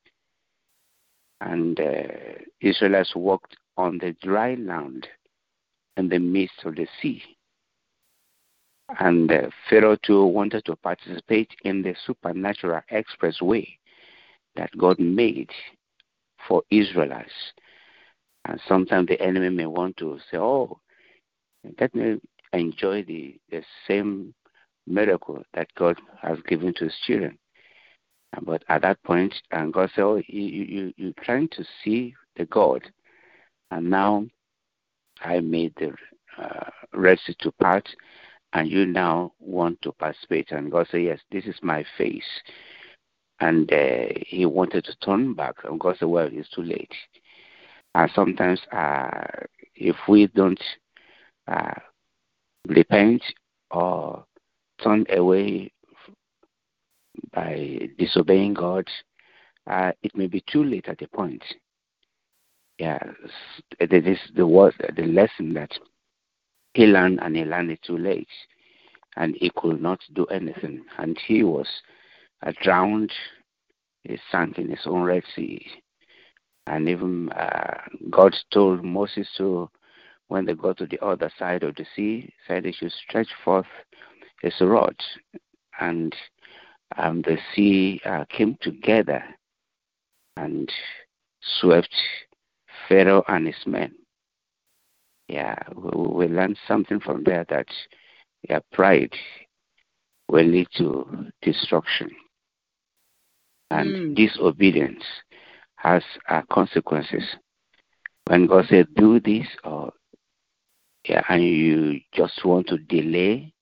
[1.41, 5.07] And uh, Israelites walked on the dry land
[5.97, 7.21] in the midst of the sea.
[8.99, 13.67] And uh, Pharaoh too wanted to participate in the supernatural expressway
[14.55, 15.49] that God made
[16.47, 17.31] for Israelites.
[18.45, 20.79] And sometimes the enemy may want to say, oh,
[21.79, 22.19] let me
[22.53, 24.33] enjoy the, the same
[24.87, 27.37] miracle that God has given to his children.
[28.41, 32.45] But at that point, and God said, oh, you, you, you're trying to see the
[32.45, 32.83] God.
[33.71, 34.25] And now
[35.21, 35.93] I made the
[36.41, 37.87] uh, Red Sea to part
[38.53, 40.51] and you now want to participate.
[40.51, 42.23] And God said, Yes, this is my face.
[43.39, 46.93] And uh, he wanted to turn back, and God said, Well, it's too late.
[47.93, 49.27] And sometimes, uh,
[49.75, 50.61] if we don't
[51.47, 51.73] uh,
[52.67, 53.23] repent
[53.71, 54.25] or
[54.83, 55.71] turn away
[57.33, 58.87] by disobeying God,
[59.67, 61.43] uh, it may be too late at the point.
[62.77, 62.99] Yeah,
[63.79, 65.71] this is the word, the lesson that
[66.77, 68.29] he learned and he learned it too late.
[69.15, 70.85] And he could not do anything.
[70.99, 71.67] And he was
[72.45, 73.11] uh, drowned,
[74.03, 75.65] he sank in his own Red Sea.
[76.67, 77.79] And even uh,
[78.11, 79.71] God told Moses to,
[80.27, 83.65] when they got to the other side of the sea, said he should stretch forth
[84.43, 84.95] his rod.
[85.79, 86.15] And
[86.95, 89.23] um, the sea uh, came together
[90.35, 90.71] and
[91.59, 91.95] swept
[92.87, 93.95] Pharaoh and his men
[95.27, 97.67] yeah, we, we learn something from there that
[98.49, 99.13] yeah, pride
[100.29, 102.09] will lead to destruction.
[103.69, 104.15] And mm.
[104.15, 105.03] disobedience
[105.75, 107.23] has uh, consequences.
[108.27, 109.91] When God said, do this, or
[111.07, 113.53] yeah, and you just want to delay,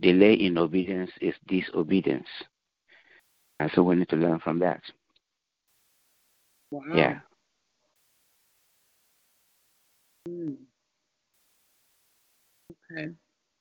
[0.00, 2.28] delay in obedience is disobedience.
[3.60, 4.82] And so we need to learn from that.
[6.70, 6.82] Wow.
[6.94, 7.18] Yeah.
[10.28, 10.56] Mm.
[12.92, 13.10] Okay.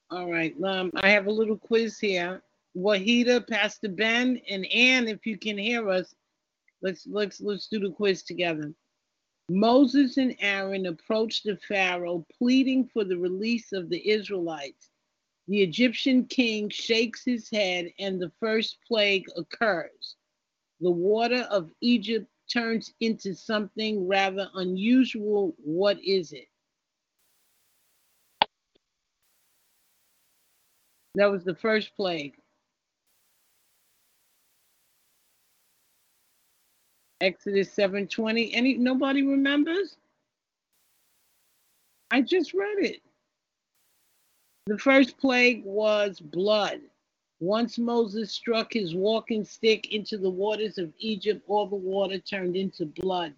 [0.10, 0.56] All right.
[0.64, 2.42] Um, I have a little quiz here.
[2.76, 6.14] Wahida, Pastor Ben, and Ann, if you can hear us,
[6.82, 8.74] let's let's let's do the quiz together.
[9.50, 14.90] Moses and Aaron approached the Pharaoh, pleading for the release of the Israelites.
[15.48, 20.16] The Egyptian king shakes his head, and the first plague occurs.
[20.82, 25.56] The water of Egypt turns into something rather unusual.
[25.58, 26.48] What is it?
[31.16, 32.36] That was the first plague.
[37.22, 38.54] Exodus 7:20.
[38.54, 39.98] Any nobody remembers?
[42.12, 43.02] I just read it.
[44.68, 46.82] The first plague was blood.
[47.40, 52.56] Once Moses struck his walking stick into the waters of Egypt, all the water turned
[52.56, 53.34] into blood.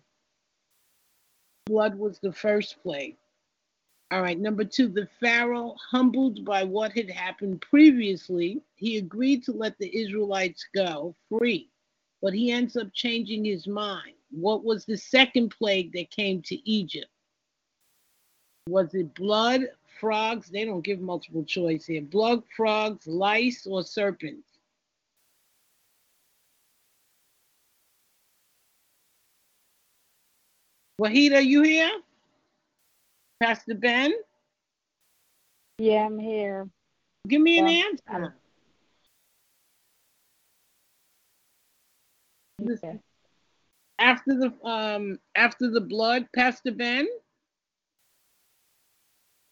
[1.65, 3.18] Blood was the first plague.
[4.11, 9.51] All right, number two, the Pharaoh, humbled by what had happened previously, he agreed to
[9.51, 11.69] let the Israelites go free,
[12.19, 14.15] but he ends up changing his mind.
[14.31, 17.11] What was the second plague that came to Egypt?
[18.67, 19.61] Was it blood,
[19.99, 20.49] frogs?
[20.49, 22.01] They don't give multiple choice here.
[22.01, 24.47] Blood, frogs, lice, or serpents?
[30.99, 31.91] Wahid, are you here?
[33.41, 34.13] Pastor Ben?
[35.77, 36.69] Yeah, I'm here.
[37.27, 38.33] Give me an answer.
[43.97, 47.07] After the um after the blood, Pastor Ben.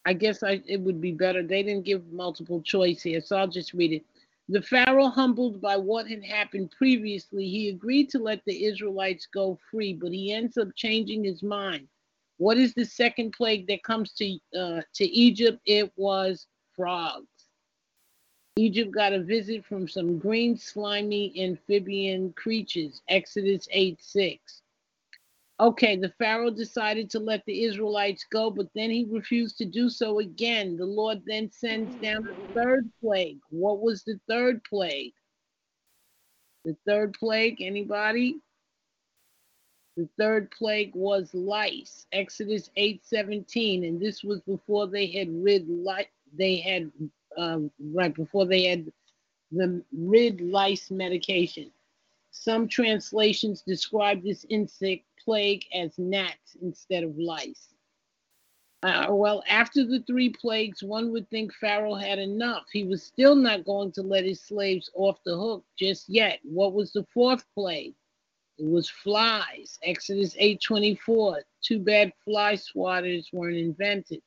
[0.06, 1.44] I guess I it would be better.
[1.44, 4.06] They didn't give multiple choice here, so I'll just read it.
[4.50, 9.60] The Pharaoh, humbled by what had happened previously, he agreed to let the Israelites go
[9.70, 11.88] free, but he ends up changing his mind.
[12.38, 15.60] What is the second plague that comes to uh, to Egypt?
[15.66, 17.28] It was frogs.
[18.58, 23.02] Egypt got a visit from some green, slimy amphibian creatures.
[23.08, 24.62] Exodus 8 6.
[25.60, 29.90] Okay, the Pharaoh decided to let the Israelites go, but then he refused to do
[29.90, 30.78] so again.
[30.78, 33.40] The Lord then sends down the third plague.
[33.50, 35.14] What was the third plague?
[36.64, 38.40] The third plague, anybody?
[39.98, 42.06] The third plague was lice.
[42.12, 46.06] Exodus 8:17, and this was before they had rid lice.
[46.34, 46.92] They had
[47.36, 48.94] um, right before they had
[49.52, 51.72] the rid lice medication.
[52.30, 57.74] Some translations describe this insect plague as gnats instead of lice.
[58.84, 62.68] Uh, well, after the three plagues, one would think Pharaoh had enough.
[62.72, 66.40] He was still not going to let his slaves off the hook just yet.
[66.44, 67.96] What was the fourth plague?
[68.58, 69.78] It was flies.
[69.84, 71.44] Exodus 8:24.
[71.62, 74.22] Too bad fly swatters weren't invented.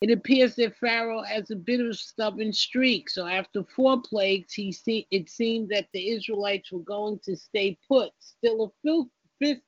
[0.00, 3.08] It appears that Pharaoh has a bit of a stubborn streak.
[3.08, 7.78] So after four plagues, he see, it seemed that the Israelites were going to stay
[7.86, 8.12] put.
[8.18, 9.04] Still, a
[9.38, 9.62] fifth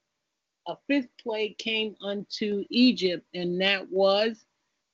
[0.66, 4.46] a fifth plague came unto Egypt, and that was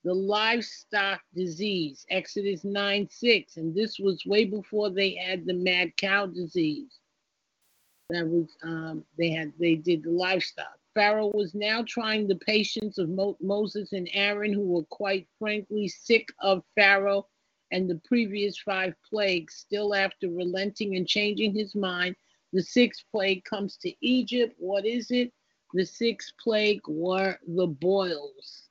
[0.05, 3.57] the livestock disease, Exodus 9 6.
[3.57, 7.00] And this was way before they had the mad cow disease.
[8.11, 10.79] That was, um, they had, they did the livestock.
[10.95, 15.89] Pharaoh was now trying the patience of Mo- Moses and Aaron, who were quite frankly
[15.89, 17.27] sick of Pharaoh
[17.71, 19.55] and the previous five plagues.
[19.55, 22.17] Still, after relenting and changing his mind,
[22.53, 24.55] the sixth plague comes to Egypt.
[24.59, 25.33] What is it?
[25.73, 28.69] The sixth plague were the boils.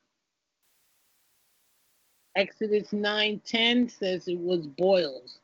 [2.36, 5.39] Exodus 9:10 says it was boils.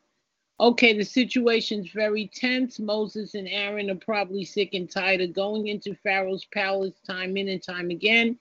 [0.58, 2.80] Okay, the situation's very tense.
[2.80, 7.50] Moses and Aaron are probably sick and tired of going into Pharaoh's palace time in
[7.50, 8.40] and time again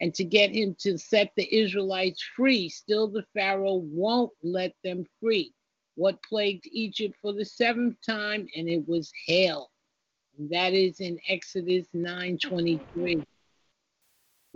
[0.00, 2.68] and to get him to set the Israelites free.
[2.68, 5.52] Still, the Pharaoh won't let them free.
[5.96, 8.46] What plagued Egypt for the seventh time?
[8.54, 9.70] And it was hail.
[10.50, 13.24] That is in Exodus 9:23.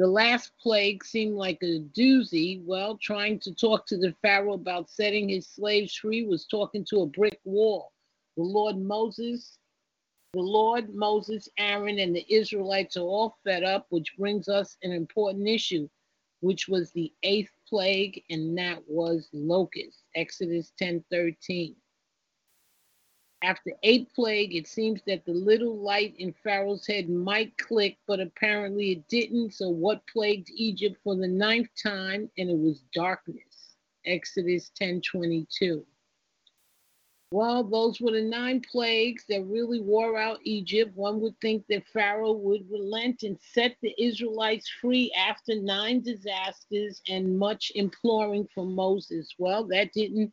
[0.01, 2.65] The last plague seemed like a doozy.
[2.65, 7.03] Well, trying to talk to the Pharaoh about setting his slaves free was talking to
[7.03, 7.93] a brick wall.
[8.39, 9.59] The Lord Moses,
[10.33, 14.93] the Lord, Moses, Aaron, and the Israelites are all fed up, which brings us an
[14.93, 15.87] important issue,
[16.41, 20.05] which was the eighth plague, and that was locusts.
[20.15, 21.75] Exodus 10:13.
[23.43, 28.21] After eight plague, it seems that the little light in Pharaoh's head might click, but
[28.21, 29.55] apparently it didn't.
[29.55, 32.31] So, what plagued Egypt for the ninth time?
[32.37, 33.77] And it was darkness.
[34.05, 35.87] Exodus 10 22.
[37.33, 40.97] Well, those were the nine plagues that really wore out Egypt.
[40.97, 47.01] One would think that Pharaoh would relent and set the Israelites free after nine disasters
[47.09, 49.33] and much imploring from Moses.
[49.39, 50.33] Well, that didn't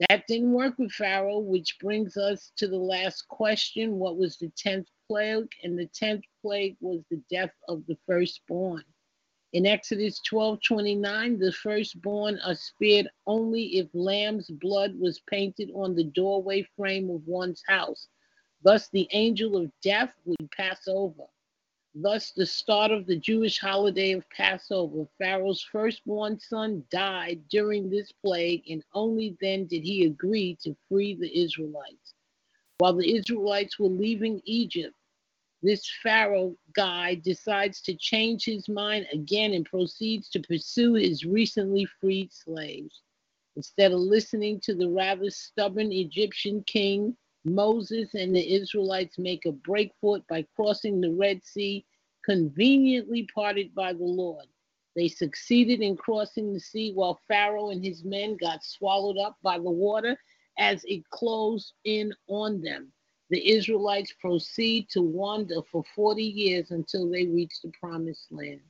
[0.00, 3.98] that didn't work with Pharaoh, which brings us to the last question.
[3.98, 5.48] What was the 10th plague?
[5.62, 8.84] And the 10th plague was the death of the firstborn.
[9.52, 15.94] In Exodus 12 29, the firstborn are spared only if lamb's blood was painted on
[15.94, 18.08] the doorway frame of one's house.
[18.62, 21.24] Thus, the angel of death would pass over.
[21.98, 28.12] Thus, the start of the Jewish holiday of Passover, Pharaoh's firstborn son died during this
[28.12, 32.12] plague, and only then did he agree to free the Israelites.
[32.76, 34.94] While the Israelites were leaving Egypt,
[35.62, 41.86] this Pharaoh guy decides to change his mind again and proceeds to pursue his recently
[41.86, 43.00] freed slaves.
[43.56, 47.16] Instead of listening to the rather stubborn Egyptian king,
[47.46, 51.86] Moses and the Israelites make a break for it by crossing the Red Sea,
[52.24, 54.46] conveniently parted by the Lord.
[54.96, 59.58] They succeeded in crossing the sea while Pharaoh and his men got swallowed up by
[59.58, 60.18] the water
[60.58, 62.92] as it closed in on them.
[63.30, 68.60] The Israelites proceed to wander for 40 years until they reach the promised land.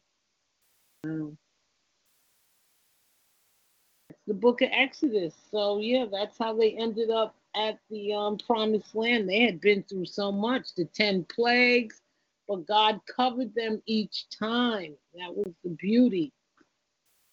[4.10, 5.34] It's the book of Exodus.
[5.50, 9.28] So, yeah, that's how they ended up at the um, promised land.
[9.28, 12.00] They had been through so much, the 10 plagues,
[12.46, 14.94] but God covered them each time.
[15.14, 16.32] That was the beauty.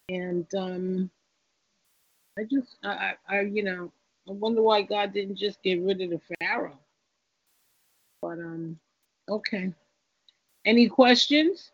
[0.09, 1.11] And um,
[2.37, 3.91] I just, I, I, you know,
[4.27, 6.79] I wonder why God didn't just get rid of the Pharaoh.
[8.21, 8.79] But um,
[9.27, 9.73] okay.
[10.65, 11.72] Any questions?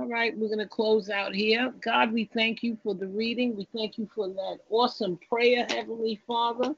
[0.00, 1.74] All right, we're going to close out here.
[1.82, 3.54] God, we thank you for the reading.
[3.54, 6.74] We thank you for that awesome prayer, Heavenly Father,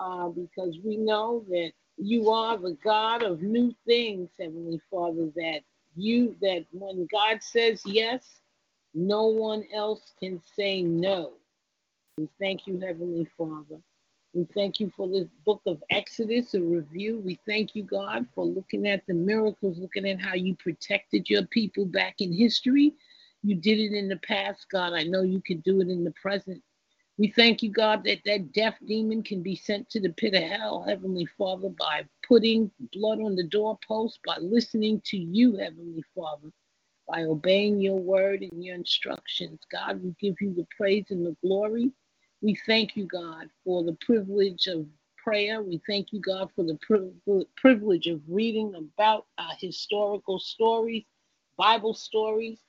[0.00, 5.60] uh, because we know that you are the God of new things, Heavenly Father, that
[5.94, 8.26] you that when God says yes,
[8.94, 11.34] no one else can say no.
[12.16, 13.78] We thank you, Heavenly Father.
[14.32, 17.20] We thank you for this book of Exodus, a review.
[17.24, 21.44] We thank you, God, for looking at the miracles, looking at how you protected your
[21.46, 22.94] people back in history.
[23.42, 24.92] You did it in the past, God.
[24.94, 26.62] I know you can do it in the present.
[27.18, 30.42] We thank you, God, that that deaf demon can be sent to the pit of
[30.44, 36.50] hell, Heavenly Father, by putting blood on the doorpost, by listening to you, Heavenly Father,
[37.08, 39.60] by obeying your word and your instructions.
[39.70, 41.92] God, we give you the praise and the glory.
[42.42, 44.86] We thank you, God, for the privilege of
[45.18, 45.62] prayer.
[45.62, 46.78] We thank you, God, for the
[47.56, 51.04] privilege of reading about our historical stories,
[51.56, 52.60] Bible stories.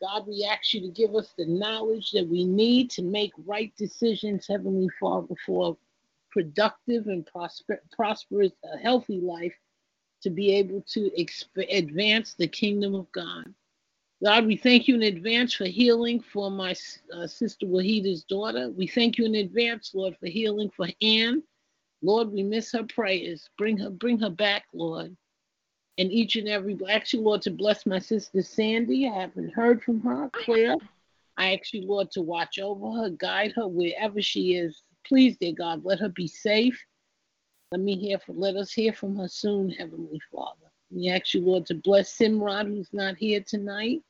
[0.00, 3.72] God, we ask you to give us the knowledge that we need to make right
[3.76, 5.76] decisions, Heavenly Father, for
[6.30, 9.54] productive and prosper, prosperous, a healthy life
[10.22, 13.54] to be able to exp- advance the kingdom of God.
[14.22, 16.74] God, we thank you in advance for healing for my
[17.14, 18.70] uh, sister Wahida's daughter.
[18.70, 21.42] We thank you in advance, Lord, for healing for Anne.
[22.02, 23.48] Lord, we miss her prayers.
[23.56, 25.16] Bring her, bring her back, Lord
[26.00, 29.06] and each and every ask you, Lord, to bless my sister Sandy.
[29.06, 30.30] I haven't heard from her.
[30.32, 30.76] Claire,
[31.36, 34.82] I ask you, Lord, to watch over her, guide her wherever she is.
[35.06, 36.82] Please, dear God, let her be safe.
[37.70, 40.72] Let me hear from let us hear from her soon, Heavenly Father.
[40.90, 44.00] We ask you, Lord, to bless Simrod, who's not here tonight.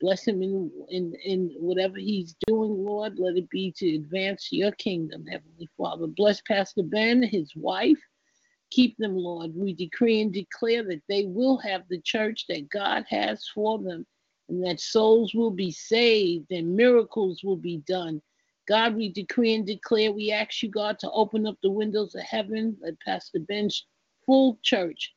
[0.00, 3.18] Bless him in, in, in whatever he's doing, Lord.
[3.18, 6.06] Let it be to advance your kingdom, Heavenly Father.
[6.06, 7.98] Bless Pastor Ben, his wife.
[8.70, 9.52] Keep them, Lord.
[9.56, 14.06] We decree and declare that they will have the church that God has for them
[14.48, 18.22] and that souls will be saved and miracles will be done.
[18.68, 22.22] God, we decree and declare, we ask you, God, to open up the windows of
[22.22, 23.86] heaven, let Pastor Ben's
[24.26, 25.14] full church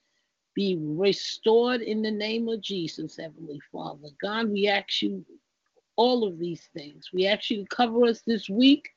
[0.53, 4.09] be restored in the name of Jesus, Heavenly Father.
[4.21, 5.25] God, we ask you
[5.95, 7.09] all of these things.
[7.13, 8.89] We ask you to cover us this week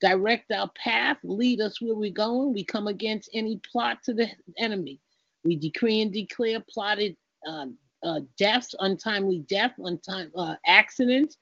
[0.00, 2.52] direct our path, lead us where we're going.
[2.52, 5.00] We come against any plot to the enemy.
[5.44, 7.16] We decree and declare plotted
[7.46, 7.66] uh,
[8.02, 11.36] uh, deaths, untimely death, untime uh, accidents,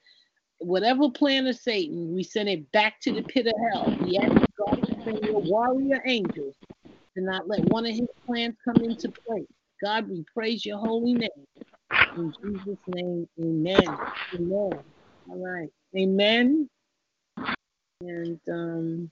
[0.59, 3.95] whatever plan of Satan, we send it back to the pit of hell.
[4.01, 6.55] We ask God to send your warrior angels
[7.15, 9.45] to not let one of his plans come into play.
[9.83, 11.29] God, we praise your holy name.
[12.15, 14.01] In Jesus' name, amen.
[14.35, 14.83] Amen.
[15.29, 15.69] All right.
[15.97, 16.69] Amen.
[18.01, 19.11] And um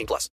[0.01, 0.29] 18 plus.